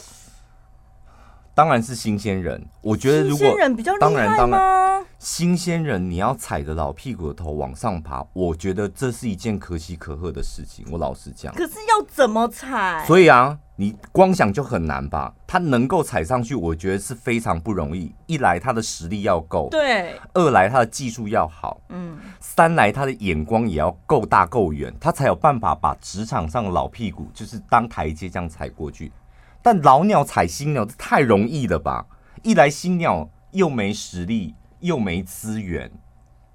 [1.55, 2.61] 当然是新鲜人。
[2.81, 5.05] 我觉得如果新鲜人比较厉害吗？
[5.17, 10.85] 新鲜人你要踩着老屁股的头往上爬，我觉得这是一件可喜可贺的事情。
[10.91, 13.05] 我老实讲，可是要怎么踩？
[13.07, 13.57] 所以啊。
[13.79, 15.33] 你光想就很难吧？
[15.47, 18.13] 他能够踩上去，我觉得是非常不容易。
[18.25, 29.13] 一来他的实力要够，对；二来他的技术要好，嗯；三来他的眼光也要够大够远，他才有办法把职场上的老屁股就是当台阶这样踩过去。
[29.61, 32.05] 但老鸟踩新鸟，这太容易了吧？
[32.43, 35.89] 一来新鸟又没实力又没资源，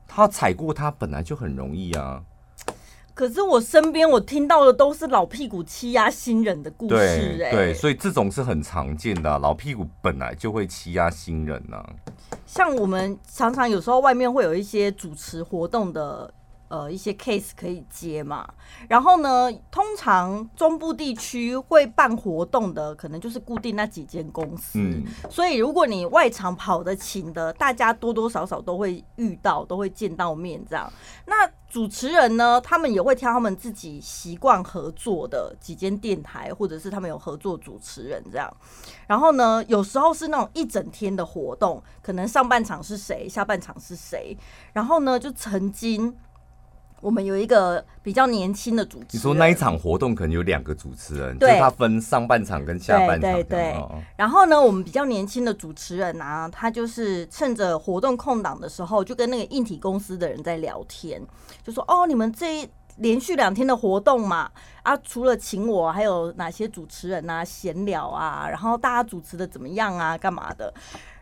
[0.06, 2.22] 他踩过他本来就很容易啊。
[3.14, 11.87] 可是我身边我听到的都是老屁股欺压新人的故事，欸，哎，对，所以这种是很常见的，啊，老屁股本来就会欺压新人呢，啊。
[12.44, 16.33] 像我们常常有时候外面会有一些主持活动的。
[16.68, 18.48] 呃，一些 case 可以接嘛，
[18.88, 24.79] 然后呢，通常中部地区会办活动的，可能就是固定那几间公司。
[24.79, 30.90] 嗯，所以如果你外场跑得勤的，大家多多少少都会遇到，都会见到面这样。
[31.27, 38.53] 那主持人呢，他们也会挑他们自己习惯合作的几间电台，或者是他们有合作主持人这样。
[39.07, 44.37] 然后呢，有时候是那种一整天的活动，可能上半场是谁，下半场是谁。
[44.72, 46.16] 然后呢，就曾经。
[47.05, 53.21] 我们有一个比较年轻的主持人，你说那一场活动可能有两个主持人，对，就他分上半场跟下半场。
[53.21, 53.85] 对对对。
[54.17, 61.21] 然后呢，我们比较年轻的主持人啊，他就是趁着活动空档的时候，就跟那个硬体公司的人在聊天，
[61.62, 64.51] 就说：“哦，你们这一连续两天的活动嘛，
[64.83, 70.73] 啊，除了请我，还有哪些主持人啊，闲聊啊，然后大家主持的怎么样啊，干嘛的？”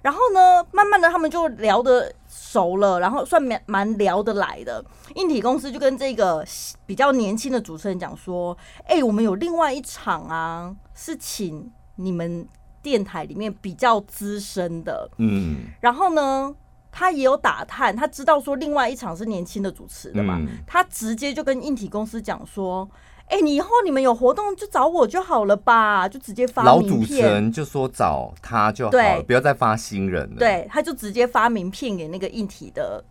[0.03, 4.85] 然后呢，慢慢的他们就聊得熟了，然后算蛮蛮聊得来的。
[5.15, 6.45] 硬体公司就跟这个
[6.85, 12.47] 比较年轻的主持人讲说：“哎、欸，我们有另外一场啊，是请你们
[12.83, 16.53] 电台里面比较资深的。”嗯，然后呢，
[16.91, 22.89] 他也有打探，他知道说另外一场是年轻的主持的嘛，嗯、他直接就跟硬体公司讲说。
[23.33, 26.63] 哎、欸，你以后你们有活动就找我就好了吧，就直接发。
[26.65, 30.37] 老主持人就说找他就好了，不要再发新人了。
[30.37, 33.03] 对，他就直接发名片给那个硬体的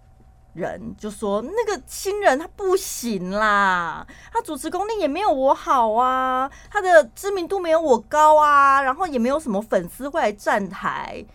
[0.54, 11.26] 人，就说那个新人他不行啦，他主持功力也没有我好啊，他的知名度没有我高啊，然后也没有什么粉丝会来站台。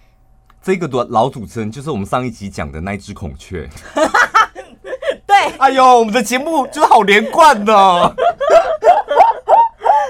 [0.63, 3.69] 这个老主持人就是我们上一集讲的那只孔雀。
[5.37, 8.15] 对，哎呦，我们的节目就是好连贯呢。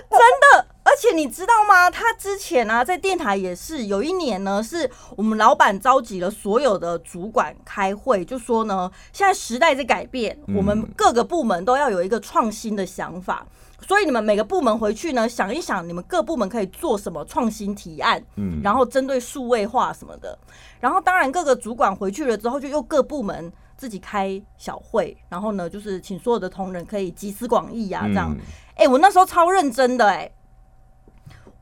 [0.09, 1.91] 真的，而且你知道吗？
[1.91, 13.45] 他之前呢、啊，在电台也是有一年呢，是我们老板召集了所有的主管开会，就说呢，现在时代在改变，我们各个部门都要有一个创新的想法，
[13.87, 20.39] 所以你们每个部门回去呢，想一想，你们各部门可以做什么创新提案，嗯，然后针对数位化什么的，
[20.79, 23.53] 然后当然各个主管回去了之后，就又各部门。
[23.77, 28.35] 自己开小会，然后呢，就是请所有的同仁可以集思广益呀，这样。
[28.75, 30.33] 哎、嗯欸，我那时候超认真的、欸，哎，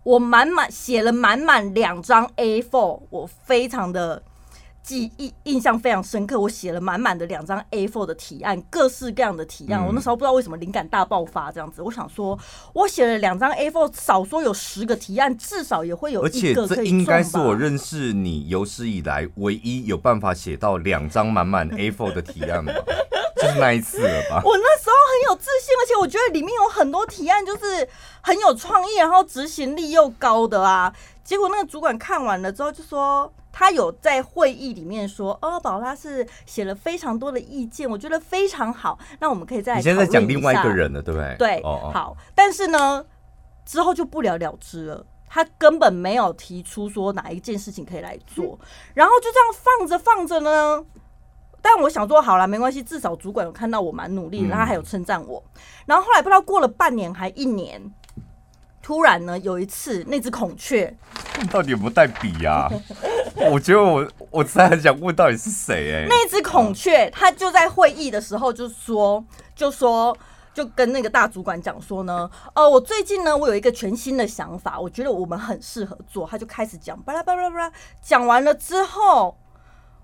[0.03, 4.23] 我满满写了满满两张 A4，我非常的。
[4.85, 9.81] 记忆印象非常深刻，我写了满满的两张 A4 的提案，各式各样的提案。
[9.81, 12.39] 嗯、我那时候不知道为什么灵感大爆发这样子，我想说，
[12.75, 16.75] 我写了两张 A4，少说有十个提案，至少也会有一个可以中吧。
[16.75, 22.75] 而且这应该是我认识你有史以来唯一有办法写到两张满满 A4 的提案吧？
[23.45, 24.41] 就是那一次了吧？
[24.45, 27.89] 我那时候很有自信，而且我觉得里面有很多提案就是
[28.23, 30.93] 很有创意，然后执行力又高的啊。
[31.23, 33.33] 结果那个主管看完了之后就说。
[33.57, 38.99] 他有在会议里面说：“哦，宝拉是写了非常多的意见，我觉得非常好。
[39.21, 39.77] 那我们可以再……
[39.77, 41.37] 你现在讲另外一个人了，对不对？
[41.39, 42.17] 对，哦哦好。
[42.35, 43.07] 但是呢，
[43.65, 45.07] 之后就不了了之了。
[45.29, 50.85] 他根本没有提出说哪一件事情可以来做，嗯、然后就这样放着放着呢。
[51.67, 55.43] 但我想说，好了，没关系，至少主管有看到我蛮努力，然后他还有称赞我。
[55.55, 57.81] 嗯、然后后来不知道过了半年还一年。”
[58.83, 60.95] 突然呢，有一次那只孔雀，
[61.51, 62.69] 到底有没有带笔呀？
[63.51, 66.03] 我觉得我我实在很想问，到底是谁？
[66.03, 70.15] 哎，那只孔雀，它就在会议的时候就说，就说，
[70.53, 76.27] 就跟那个大主管讲说呢，呃，我最近呢，我有一个全新的想法，我觉得我们很适合做。
[76.27, 79.39] 他就开始讲，巴拉巴拉巴拉，讲完了之后，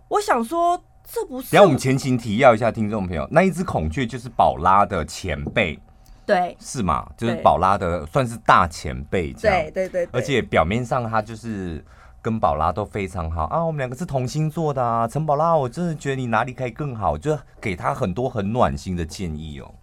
[0.09, 0.83] 我想说，
[1.13, 1.49] 这不是。
[1.51, 5.79] 然后我们前情提要一下，听众朋友，那一只孔雀就是宝拉的前辈。
[6.27, 7.05] 对，是嘛？
[7.17, 9.73] 就是宝拉的算是大前辈，这样。
[9.73, 11.85] 对对对，而且表面上他就是
[12.23, 15.09] 跟宝拉都非常好啊，我们两个是同星座的啊。
[15.09, 19.75] 陈宝拉，我真的觉得你哪里可以更好，就给他很多很暖心的建议哦。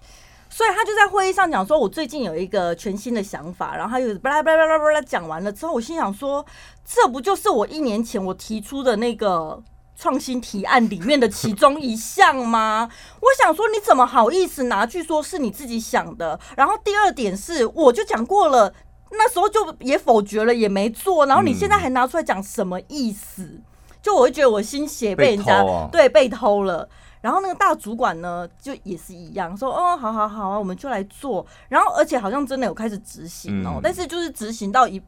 [0.50, 6.46] 所以他就在会议上讲说，我最近有一个全新的想法，然后他就巴拉巴拉巴拉巴拉讲完了之后，我心想说，
[6.86, 9.62] 这不就是我一年前我提出的那个。
[9.98, 12.88] 创新提案里面的其中一项吗？
[13.20, 16.40] 我想说，你怎么好意思拿去说是你自己想的？
[16.56, 18.72] 然后第二点是，我就讲过了，
[19.12, 21.26] 那时候就也否决了，也没做。
[21.26, 23.60] 然后你现在还拿出来讲，什么意思？
[24.00, 26.88] 就我会觉得我心血被人家对被偷了。
[27.20, 31.44] 然后那个大主管呢，就也是一样说，哦，好好好啊，我们就来做。
[31.68, 35.02] 然后而且好像真的有开始执行哦，嗯、但是就是执行到一，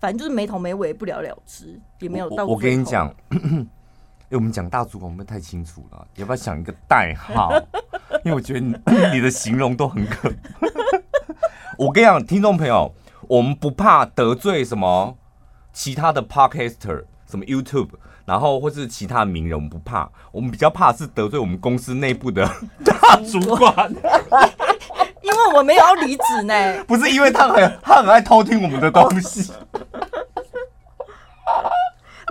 [0.00, 2.44] 反正就是没头没尾，不了了之，也没有到。
[2.44, 3.14] 我跟你讲。
[4.32, 7.52] 因为我们讲大主管，我们太清楚了，要不要想一个代号？
[8.24, 8.74] 因为我觉得你，
[9.12, 10.32] 你的形容都很可。
[11.76, 12.94] 我跟你讲，听众朋友，
[13.28, 15.18] 我们不怕得罪什么
[15.70, 17.90] 其他的 podcaster，什么 YouTube，
[18.24, 20.08] 然后或是其他名人，我们不怕。
[20.30, 22.48] 我们比较怕是得罪我们公司内部的
[22.82, 23.92] 大主管，
[25.20, 26.82] 因为我们没有要离职呢。
[26.88, 29.52] 不是因为他很他很爱偷听我们的东西，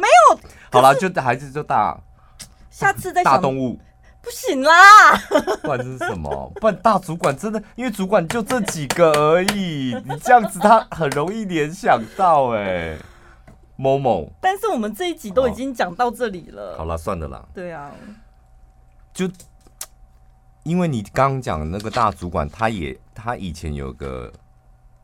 [0.02, 0.41] 没有。
[0.72, 2.00] 好了，就孩子就大，
[2.72, 3.78] 下次再大动物
[4.22, 5.18] 不行啦。
[5.62, 6.52] 不然这是什么？
[6.62, 12.98] 不然大主管真的，因为主管就这几个而已，你这样子他很容易联想到哎、欸，
[13.76, 14.32] 某某。
[14.40, 16.78] 但是我们这一集都已经讲到这里了。
[16.78, 17.44] 好了，算了啦。
[17.54, 17.92] 对啊，
[19.14, 19.30] 就
[20.64, 24.32] 因为你刚刚讲的那个大主管，他也他以前有个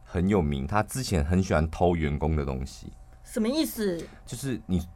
[0.05, 2.93] 很有名，他之前很喜欢偷员工的东西。
[3.23, 4.01] 什么意思？
[4.25, 4.87] 就是你。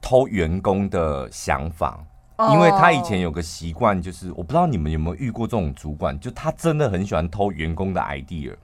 [0.00, 2.04] 偷员工的想法，
[2.52, 8.54] 因为他以前有个习惯，就是我不知道你们有没有遇过这种主管，就他真的很喜欢偷员工的 idea，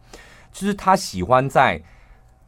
[0.53, 1.80] 就是他喜欢在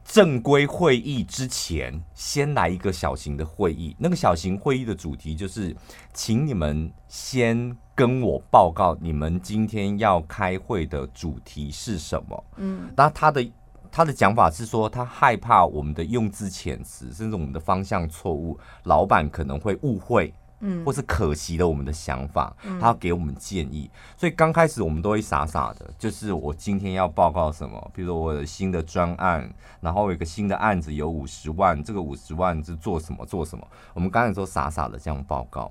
[0.05, 5.77] 正规会议之前先来一个小型的会议，那个小型会议的主题就是，
[6.13, 12.45] 请你们先跟我报告你们今天要开会的主题是什么。
[12.57, 13.47] 嗯，那他的。
[13.91, 23.91] 他的讲法是说，他害怕我们的用字遣词，甚至我们的方向错误，老板可能会误会，嗯，或是可惜了我们的想法，他要给我们建议。
[24.17, 35.71] 所以刚开始我们都会傻傻的，就是我今天要报告什么，比如说我的新的专案，然后有一个新的案子有五十万，这个五十万是做什么做什么，我们刚才都傻傻的这样报告。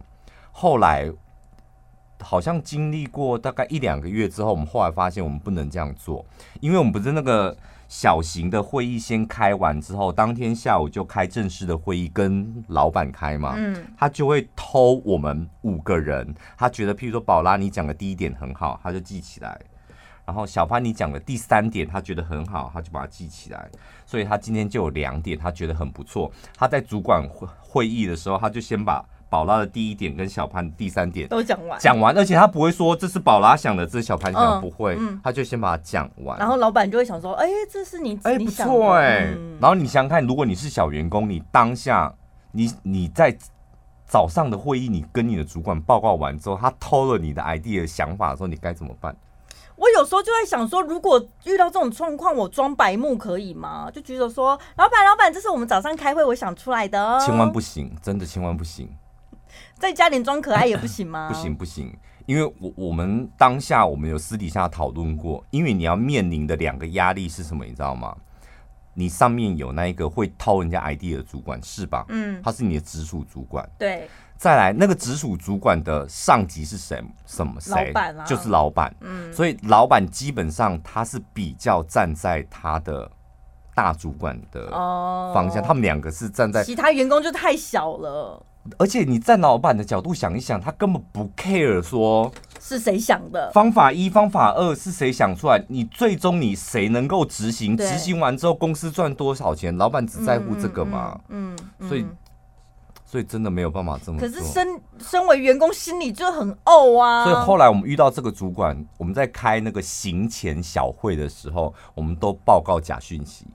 [0.51, 1.11] 后来
[2.19, 6.25] 好像经历过大概一两个月之后，我们后来发现我们不能这样做，
[6.61, 7.55] 因为我们不是那个。
[7.87, 13.53] 小型的会议先开完之后，当天下午就开正式的会议，跟老板开嘛。
[13.57, 16.33] 嗯，他就会偷我们五个人。
[16.57, 19.59] 他觉得，譬如说宝拉，你讲的第一点很好，他就记起来。
[20.25, 23.69] 然后小潘，你讲的第三点，他觉得很好，他就把它记起来。
[24.05, 26.31] 所以他今天就有两点，他觉得很不错。
[26.57, 29.05] 他在主管会会议的时候，他就先把。
[29.29, 36.37] 宝拉的第一点跟小潘的第三点都讲完，讲完，而且他不会说这是宝拉想的，这是小潘想的，不会，他就先把它讲完。
[36.39, 39.33] 然后老板就会想说，哎、欸，这是你，哎、欸，不错哎、欸。
[39.37, 42.13] 嗯、然后你想想看，如果你是小员工，你当下
[42.51, 43.35] 你你在
[44.07, 49.15] 早上的会议，你跟你的主管报告完之后，他偷了你的 idea 想法的时候，你该怎么办？
[49.75, 53.91] 我有时候就在想说，如果遇到这种状况，我装白目可以吗？
[53.91, 57.19] 就举手说，老板，老板，这是我们早上开会我想出来的。
[57.19, 58.89] 千万不行，真的千万不行。
[59.77, 61.27] 在家里装可爱也不行吗？
[61.31, 61.95] 不行不行，
[62.25, 68.15] 因为我我们当下我们有私底下讨论过，因为你要面临的两个压力是什么，你知道吗？
[68.93, 72.03] 你上面有那一个会偷人家 idea 的主管是吧？
[72.09, 73.69] 嗯，他是你的直属主管。
[73.77, 76.99] 对，再来那个直属主管的上级是谁？
[77.27, 77.71] 什么谁？
[77.71, 78.91] 老板啊，就是老板。
[79.01, 83.07] 嗯，所以老板基本上他是比较站在他的
[83.75, 88.43] 大主管的方向，他们两个是站在，其他员工就太小了。
[88.77, 93.51] 而且你站老板的角度想一想，他根本不 care 说是谁想的。
[93.51, 95.63] 方法一、方法二是谁想出来？
[95.67, 97.77] 你最终你谁能够执行？
[97.77, 99.75] 执行完之后公司赚多少钱？
[99.77, 101.19] 老板只在乎这个嘛？
[101.29, 101.57] 嗯，
[101.87, 102.05] 所以
[103.05, 104.27] 所以真的没有办法这么做。
[104.27, 104.67] 可是身
[104.99, 107.23] 身为员工心里就很怄啊。
[107.23, 113.45] 所以后来我们遇到这个主管，我们在开那个行前小会的时候，我们都报告假讯息。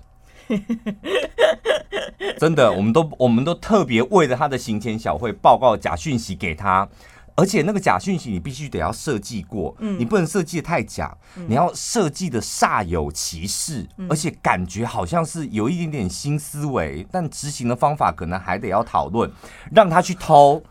[2.38, 6.88] 真的，我们都我们都特别为了他的行前小会报告假讯息给他，
[7.34, 19.30] 而且那个假讯息你必须得要设计过，嗯，你不能设计的太假，嗯、你要设计的煞有其事，嗯、而且感觉好像是有一点点新思维，但执行的方法可能还得要讨论，
[19.70, 20.62] 让他去偷。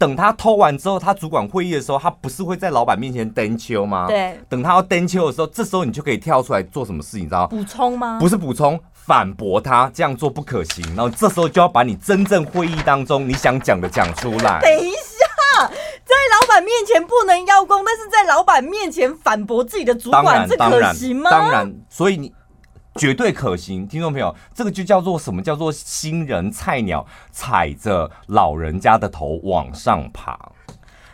[0.00, 4.06] 等他偷完之后，他主管会议的时候，他不是会在老板面前登秋吗？
[4.08, 4.40] 对。
[4.48, 7.48] 等他要登秋的时候，这时候你就可以跳出来做什么事，你知道吗？
[7.48, 8.16] 补充吗？
[8.18, 10.82] 不是补充，反驳他这样做不可行。
[10.96, 14.58] 然后这时候就要把你真正会议当中你想讲的讲出来。
[14.62, 21.30] 等一下，在老板面前不能邀功，但是在老板面前反驳自己的主管，这可行吗？
[21.30, 22.32] 当然，所以你。
[22.96, 25.40] 绝对可行，听众朋友，这个就叫做什么？
[25.40, 30.36] 叫做新人菜鸟踩着老人家的头往上爬，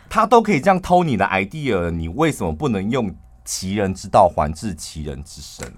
[0.09, 3.15] 他都可以这样偷你的 idea，你为什么不能用
[3.45, 5.71] 其人之道还治其人之身？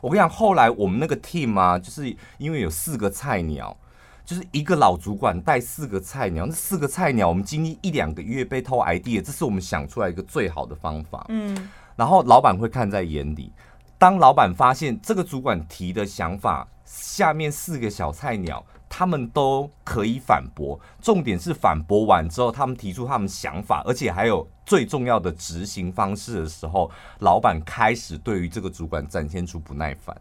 [0.00, 3.76] 我跟你讲，后来我们那个 team 啊，就是因为有四个菜鸟，
[4.24, 11.26] 就是一个老主管带四个菜鸟，那四个菜鸟我们经历一两个月被偷 idea，这是我们想出来一个最好的方法。
[11.28, 13.52] 嗯，然后老板会看在眼里。
[13.98, 26.90] 当老板发现这个主管提的想法，下面四个小菜鸟他们都可以反驳，重点是反驳完之后，他们提出他们想法，而且还有最重要的执行方式的时候，
[27.20, 30.16] 老板开始对于这个主管展现出不耐烦。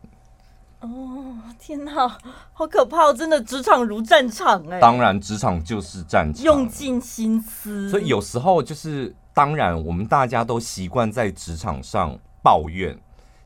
[0.80, 2.18] 哦，天哪，
[2.52, 3.14] 好可怕！
[3.14, 4.80] 真的，职场如战场哎。
[4.80, 7.90] 当然，职场就是战场，用尽心思。
[7.90, 12.98] 所以有时候就是，当然我们大家都习惯在职场上抱怨。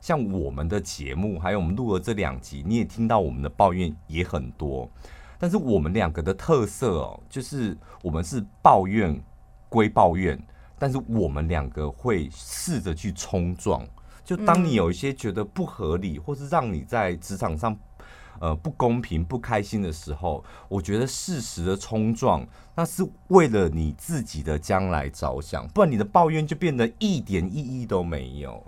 [0.07, 4.89] 像我们的节目，还有我们录了这两集，你也听到我们的抱怨也很多。
[5.37, 9.21] 但是我们两个的特色哦，就是我们是抱怨
[9.67, 10.41] 归抱怨，
[10.79, 13.85] 但是我们两个会试着去冲撞。
[14.23, 17.77] 就当你有一些觉得不合理，或是让你在职场上
[18.39, 28.63] 呃不公平、不开心的时候，我觉得适时的冲撞，那是为了你自己的将来着想，不然你的抱怨就变得一点意义都没有。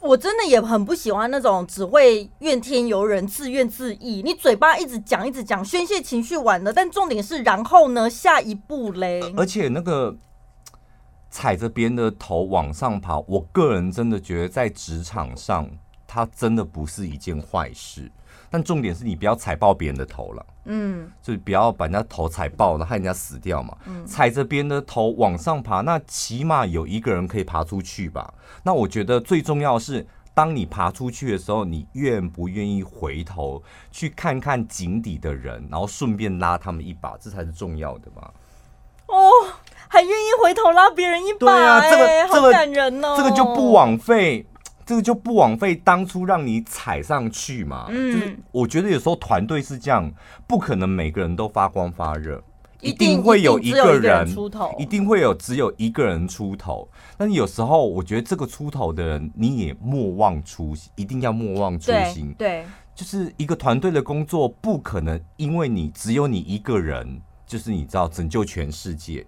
[0.00, 4.22] 我真的也很不喜欢那种只会怨天尤人、自怨自艾。
[4.22, 8.08] 你嘴巴一直讲、一直讲，宣泄情绪完了，但重点是，然后呢？
[8.08, 9.20] 下一步嘞？
[9.36, 10.16] 而且那个
[11.30, 15.68] 踩着别人的头往上爬，我个人真的觉得在职场上，
[16.06, 18.10] 它真的不是一件坏事。
[18.50, 23.76] 但重点是你不要踩爆别人的头了，嗯，就是不要把人家头踩爆了，害人家死掉嘛。
[23.86, 28.32] 嗯，踩着别人的头往上爬，那起码有一个人可以爬出去吧。
[28.62, 38.30] 那我觉得最重要的是，当你爬出去的时候，你愿不愿意回头去看看井底的人，然后顺便拉他们一把，这才是重要的嘛。
[39.06, 39.30] 哦，
[39.88, 44.46] 还愿意回头拉别人一把，对啊，这个好感人哦，这个就不枉费。
[44.88, 47.88] 这个就不枉费当初让你踩上去嘛。
[47.90, 50.10] 嗯，就是我觉得有时候团队是这样，
[50.46, 52.42] 不可能每个人都发光发热，
[52.80, 56.88] 一定会有一个人出头，一定会有只有一个人出头。
[57.18, 62.34] 但是有时候我觉得这个出头的人，你也莫忘初心，一定要莫忘初心。
[62.38, 62.64] 对，
[62.94, 69.26] 就是一个团队的工作，不可能因为你只有你一个人，就是你知道拯救全世界。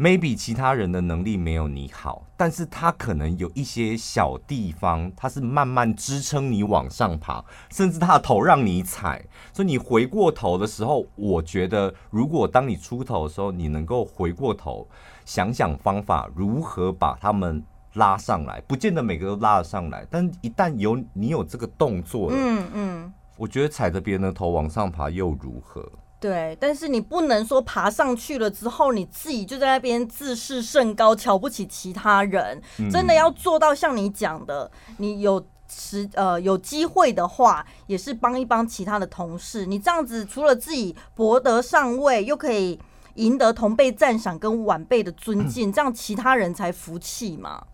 [0.00, 9.22] Maybe 其他人的能力没有你好，但是他可能有一些小地方，他是慢慢支撑你往上爬，甚至他的头让你踩。
[9.52, 14.88] 所以你回过头的时候，我觉得如果当你出头的时候，你能够回过头
[15.26, 25.86] 想想方法，如何把他们拉上来，不见得每个都拉得上来，但一旦有你有这个动作了，嗯嗯，我觉得踩着别人的头往上爬又如何？
[26.20, 32.60] 对，但是你不能说爬上去了之后，你自己就在那边自视甚高，瞧不起其他人。
[32.78, 39.64] 嗯、真的要做到像你讲的，你有时呃有机会的话，也是帮一帮其他的同事。
[39.64, 42.78] 你这样子除了自己博得上位，又可以
[43.14, 47.66] 赢得同辈赞赏跟晚辈的尊敬，嗯、 这样其他人才服气嘛，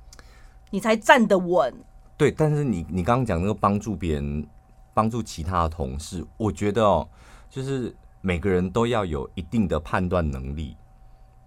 [0.71, 1.75] 你才站得稳。
[2.17, 4.47] 对，但是你你刚刚讲那个帮助别人、
[4.95, 7.09] 帮助其他的同事，我觉得哦，
[7.51, 7.93] 就是。
[8.27, 10.77] 每个人都要有一定的判断能力，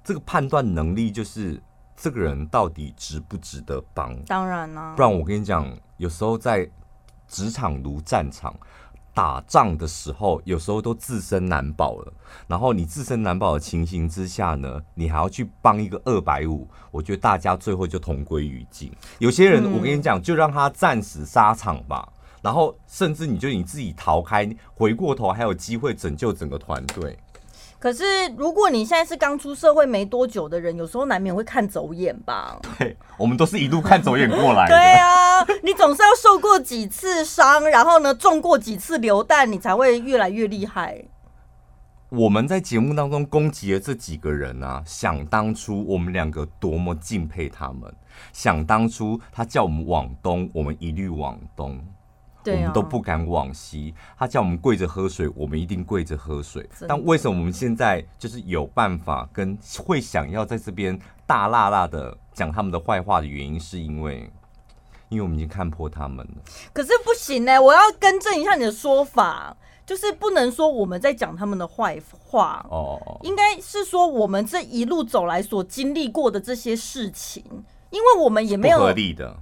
[0.01, 1.61] 这个判断能力就是
[1.93, 4.17] 这个人到底值不值得帮。
[4.23, 6.65] 当然啦，不然我跟你讲，有时候在
[7.27, 8.55] 职场如战场，
[9.13, 12.13] 打仗的时候，有时候都自身难保了。
[12.47, 18.89] 然后你自身难保的情形之下呢，你还要去帮一个二百五，我觉得大家最后就同归于尽。
[19.17, 22.07] 有些人，我跟你讲，就让他战死沙场吧。
[22.41, 27.17] 然后，甚至你就你自己逃开，回过头还有机会拯救整个团队。
[27.77, 28.03] 可是
[28.37, 32.59] 如果你现在是刚出社会没多久的人，有时候难免会看走眼吧？
[32.77, 34.75] 对，我们都是一路看走眼过来的。
[34.75, 41.05] 对啊，你总是要受过几次伤，然后呢，中过几次流弹，你才会越来越厉害。
[42.09, 47.93] 我们在节目当中攻击了这几个人啊，想当初我们两个多么敬佩他们，
[48.33, 51.79] 想当初他叫我们往东，我们一律往东。
[52.55, 56.67] 我们都不敢往西，他叫我们跪着喝水，我们一定跪着喝水。
[56.87, 64.31] 但为什么我们现在就是有办法跟会想要在这边大辣辣的讲他们的坏话的原因，是因为
[65.09, 66.41] 因为我们已经看破他们了。
[66.73, 77.43] 可是不行呢、欸，我要更正一下你的说法，就是不能说我们在讲他们的坏话哦，应该是说我们这一路走来所经历过的这些事情，
[77.89, 79.35] 因为我们也没有合理的。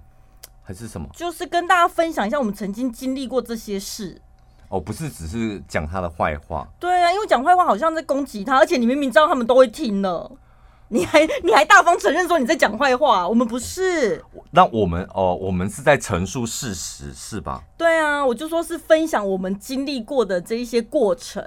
[0.67, 1.07] 还是什么？
[1.13, 4.21] 就是跟大家分享一下我们曾经经历过这些事。
[4.67, 6.67] 哦，不是，只是讲他的坏话。
[6.77, 10.29] 对啊，因为讲坏话好像在攻击他，而且你明明知道他们都会听呢，
[10.89, 13.25] 你还你还大方承认说你在讲坏话。
[13.25, 14.21] 我们不是。
[14.51, 17.63] 那我们哦，我们是在陈述事实，是吧？
[17.77, 21.41] 对啊，我就说是分享我们经历过的这一些过程。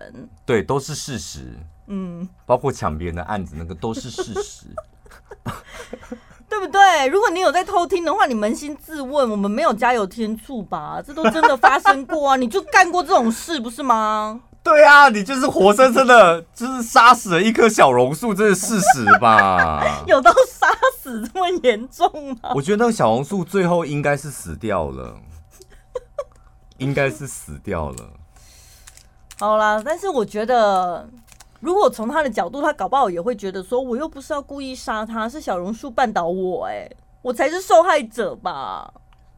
[0.46, 1.58] 对，都是事实。
[1.88, 4.68] 嗯，包括抢别人的案子，那个都是事实。
[6.50, 7.06] 对不对？
[7.06, 11.00] 如果你有在偷听的话，你扪心自问，我们没有加油添醋吧？
[11.00, 12.34] 这都真的发生过啊！
[12.36, 14.40] 你就干过这种事，不是吗？
[14.62, 20.02] 对啊，你就是活生生的，就是杀死了一棵小榕树，这是事实吧？
[20.08, 20.66] 有到杀
[21.00, 22.50] 死这么严重吗？
[22.54, 25.14] 我觉得那个小榕树最后应该是死掉了，
[26.78, 27.96] 应该是死掉了。
[29.38, 31.08] 好啦，但是我觉得。
[31.60, 36.90] 如果从他的角度，他搞不好也会觉得说，我又不是要故意杀他，是小榕树绊倒我，哎，
[37.20, 38.92] 我才是受害者吧？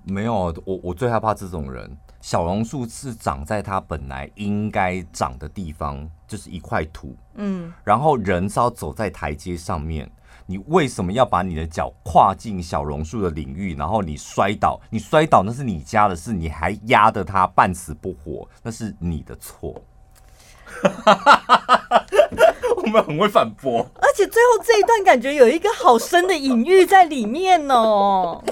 [0.04, 1.96] 没有，我我最害怕这种人。
[2.20, 10.08] 小榕树是长在它本来应该长的地方，就是一块土，嗯，然后人是要走在台阶上面，
[10.46, 14.80] 你为什么要把你的脚跨进小榕树的领域，然后你摔倒？
[14.90, 19.82] 你摔倒那是你家的事，你还压得他半死不活，那是你的错。
[22.82, 28.42] 我们很会反驳，而且最后这一段感觉有一个好深的隐喻在里面哦，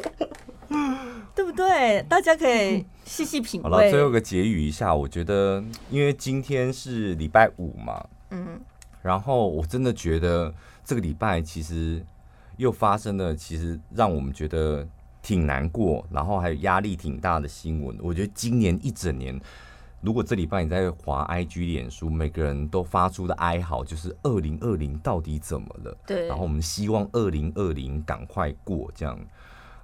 [1.34, 2.02] 对不对？
[2.08, 3.68] 大家可以细细品味。
[3.68, 8.60] 好了，最后一个结语一下，我觉得因为今天是礼拜五嘛，嗯，
[9.02, 10.54] 然后我真的觉得
[10.84, 12.04] 这个礼拜其实
[12.56, 14.86] 又发生了，其实让我们觉得
[15.22, 17.96] 挺难过，然后还有压力挺大的新闻。
[18.00, 19.40] 我觉得今年一整年。
[20.00, 25.94] 如果这礼拜你在滑 IG 脸书，每个人都发出的哀嚎就是二零二零到底怎么了？
[26.06, 26.26] 对。
[26.26, 29.18] 然后我们希望二零二零赶快过，这样。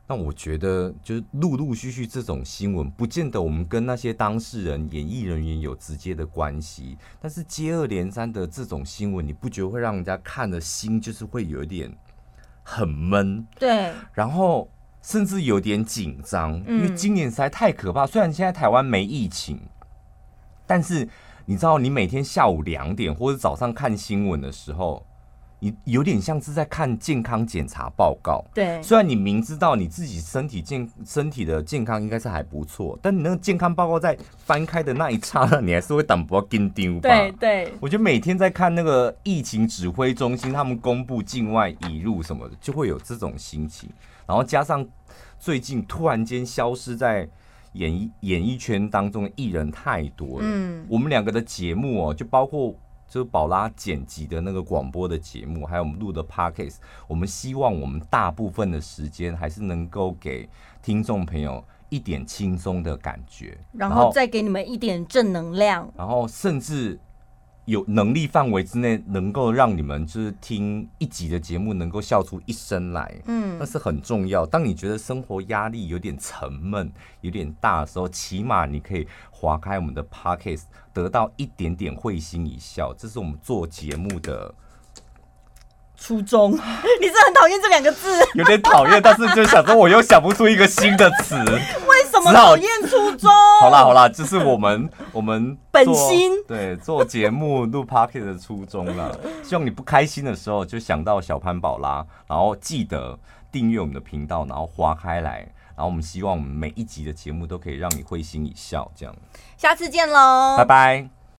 [0.09, 11.93] 那我觉得就是陆陆续续这种新闻，不见得我们跟那些当事人、演艺人员有直接的关系，但是接二连三的这种新闻，你不觉得会让人家看的心就是会有一点
[12.63, 13.47] 很闷？
[13.59, 13.93] 对。
[14.15, 14.71] 然后
[15.03, 18.07] 甚至有点紧张，因为今年实在太可怕。
[18.07, 19.61] 虽然现在台湾没疫情。
[20.67, 21.09] 但是
[21.45, 25.07] 你知道，你每天下午两点或者早上看新闻的时候，
[25.61, 28.45] 你有点像是在看健康检查报告。
[28.53, 37.09] 对，虽然你明知道你自己身体健身体的健康应该是还不错，但你那个健康报告在翻开的那一刹那，你还是会胆不惊丢吧？
[37.09, 43.89] 对对，我觉得每天在看那个疫情指挥中心他们公布境外移入什么的，就会有这种心情。
[44.27, 44.85] 然后加上
[45.39, 47.29] 最近突然间消失在。
[47.77, 52.75] 演艺演艺圈当中的艺人太多了，嗯，我们两个的节目哦，就包括
[53.09, 60.49] 就是宝拉剪辑的那个广播的节目，还有我们录的 Podcast，我们希望我们大部分的时间还是能够给
[60.83, 66.99] 听众朋友一点轻松的感觉，然后再给你们一点正能量，然后甚至。
[67.67, 74.47] 有能力范围之内，能够让你们就是听一集的节目，能够笑出一声来，嗯，那是很重要。
[74.47, 76.91] 当你觉得生活压力有点沉闷、
[77.23, 80.63] 有点大的时候，起码你可以划开我们的 Podcast，
[80.93, 82.95] 得到一点点会心一笑。
[82.97, 84.55] 这是我们做节目的
[85.97, 86.53] 初衷。
[87.01, 88.17] 你是很讨厌这两个字？
[88.35, 91.35] 有点讨厌，但是就想说，我又想不出一个新的词。
[92.33, 93.31] 讨厌初衷？
[93.61, 99.19] 好啦好啦，这是我们 我们本心对做节目录 Podcast 的初衷了。
[99.43, 103.19] 希望你不开心的时候就想到小潘宝拉，然后记得
[103.51, 105.39] 订阅我们的频道，然后划开来，
[105.75, 108.91] 然后我们希望每一集的节目都可以让你会心一笑。
[108.95, 109.15] 这样，
[109.57, 111.26] 下次见喽，拜拜。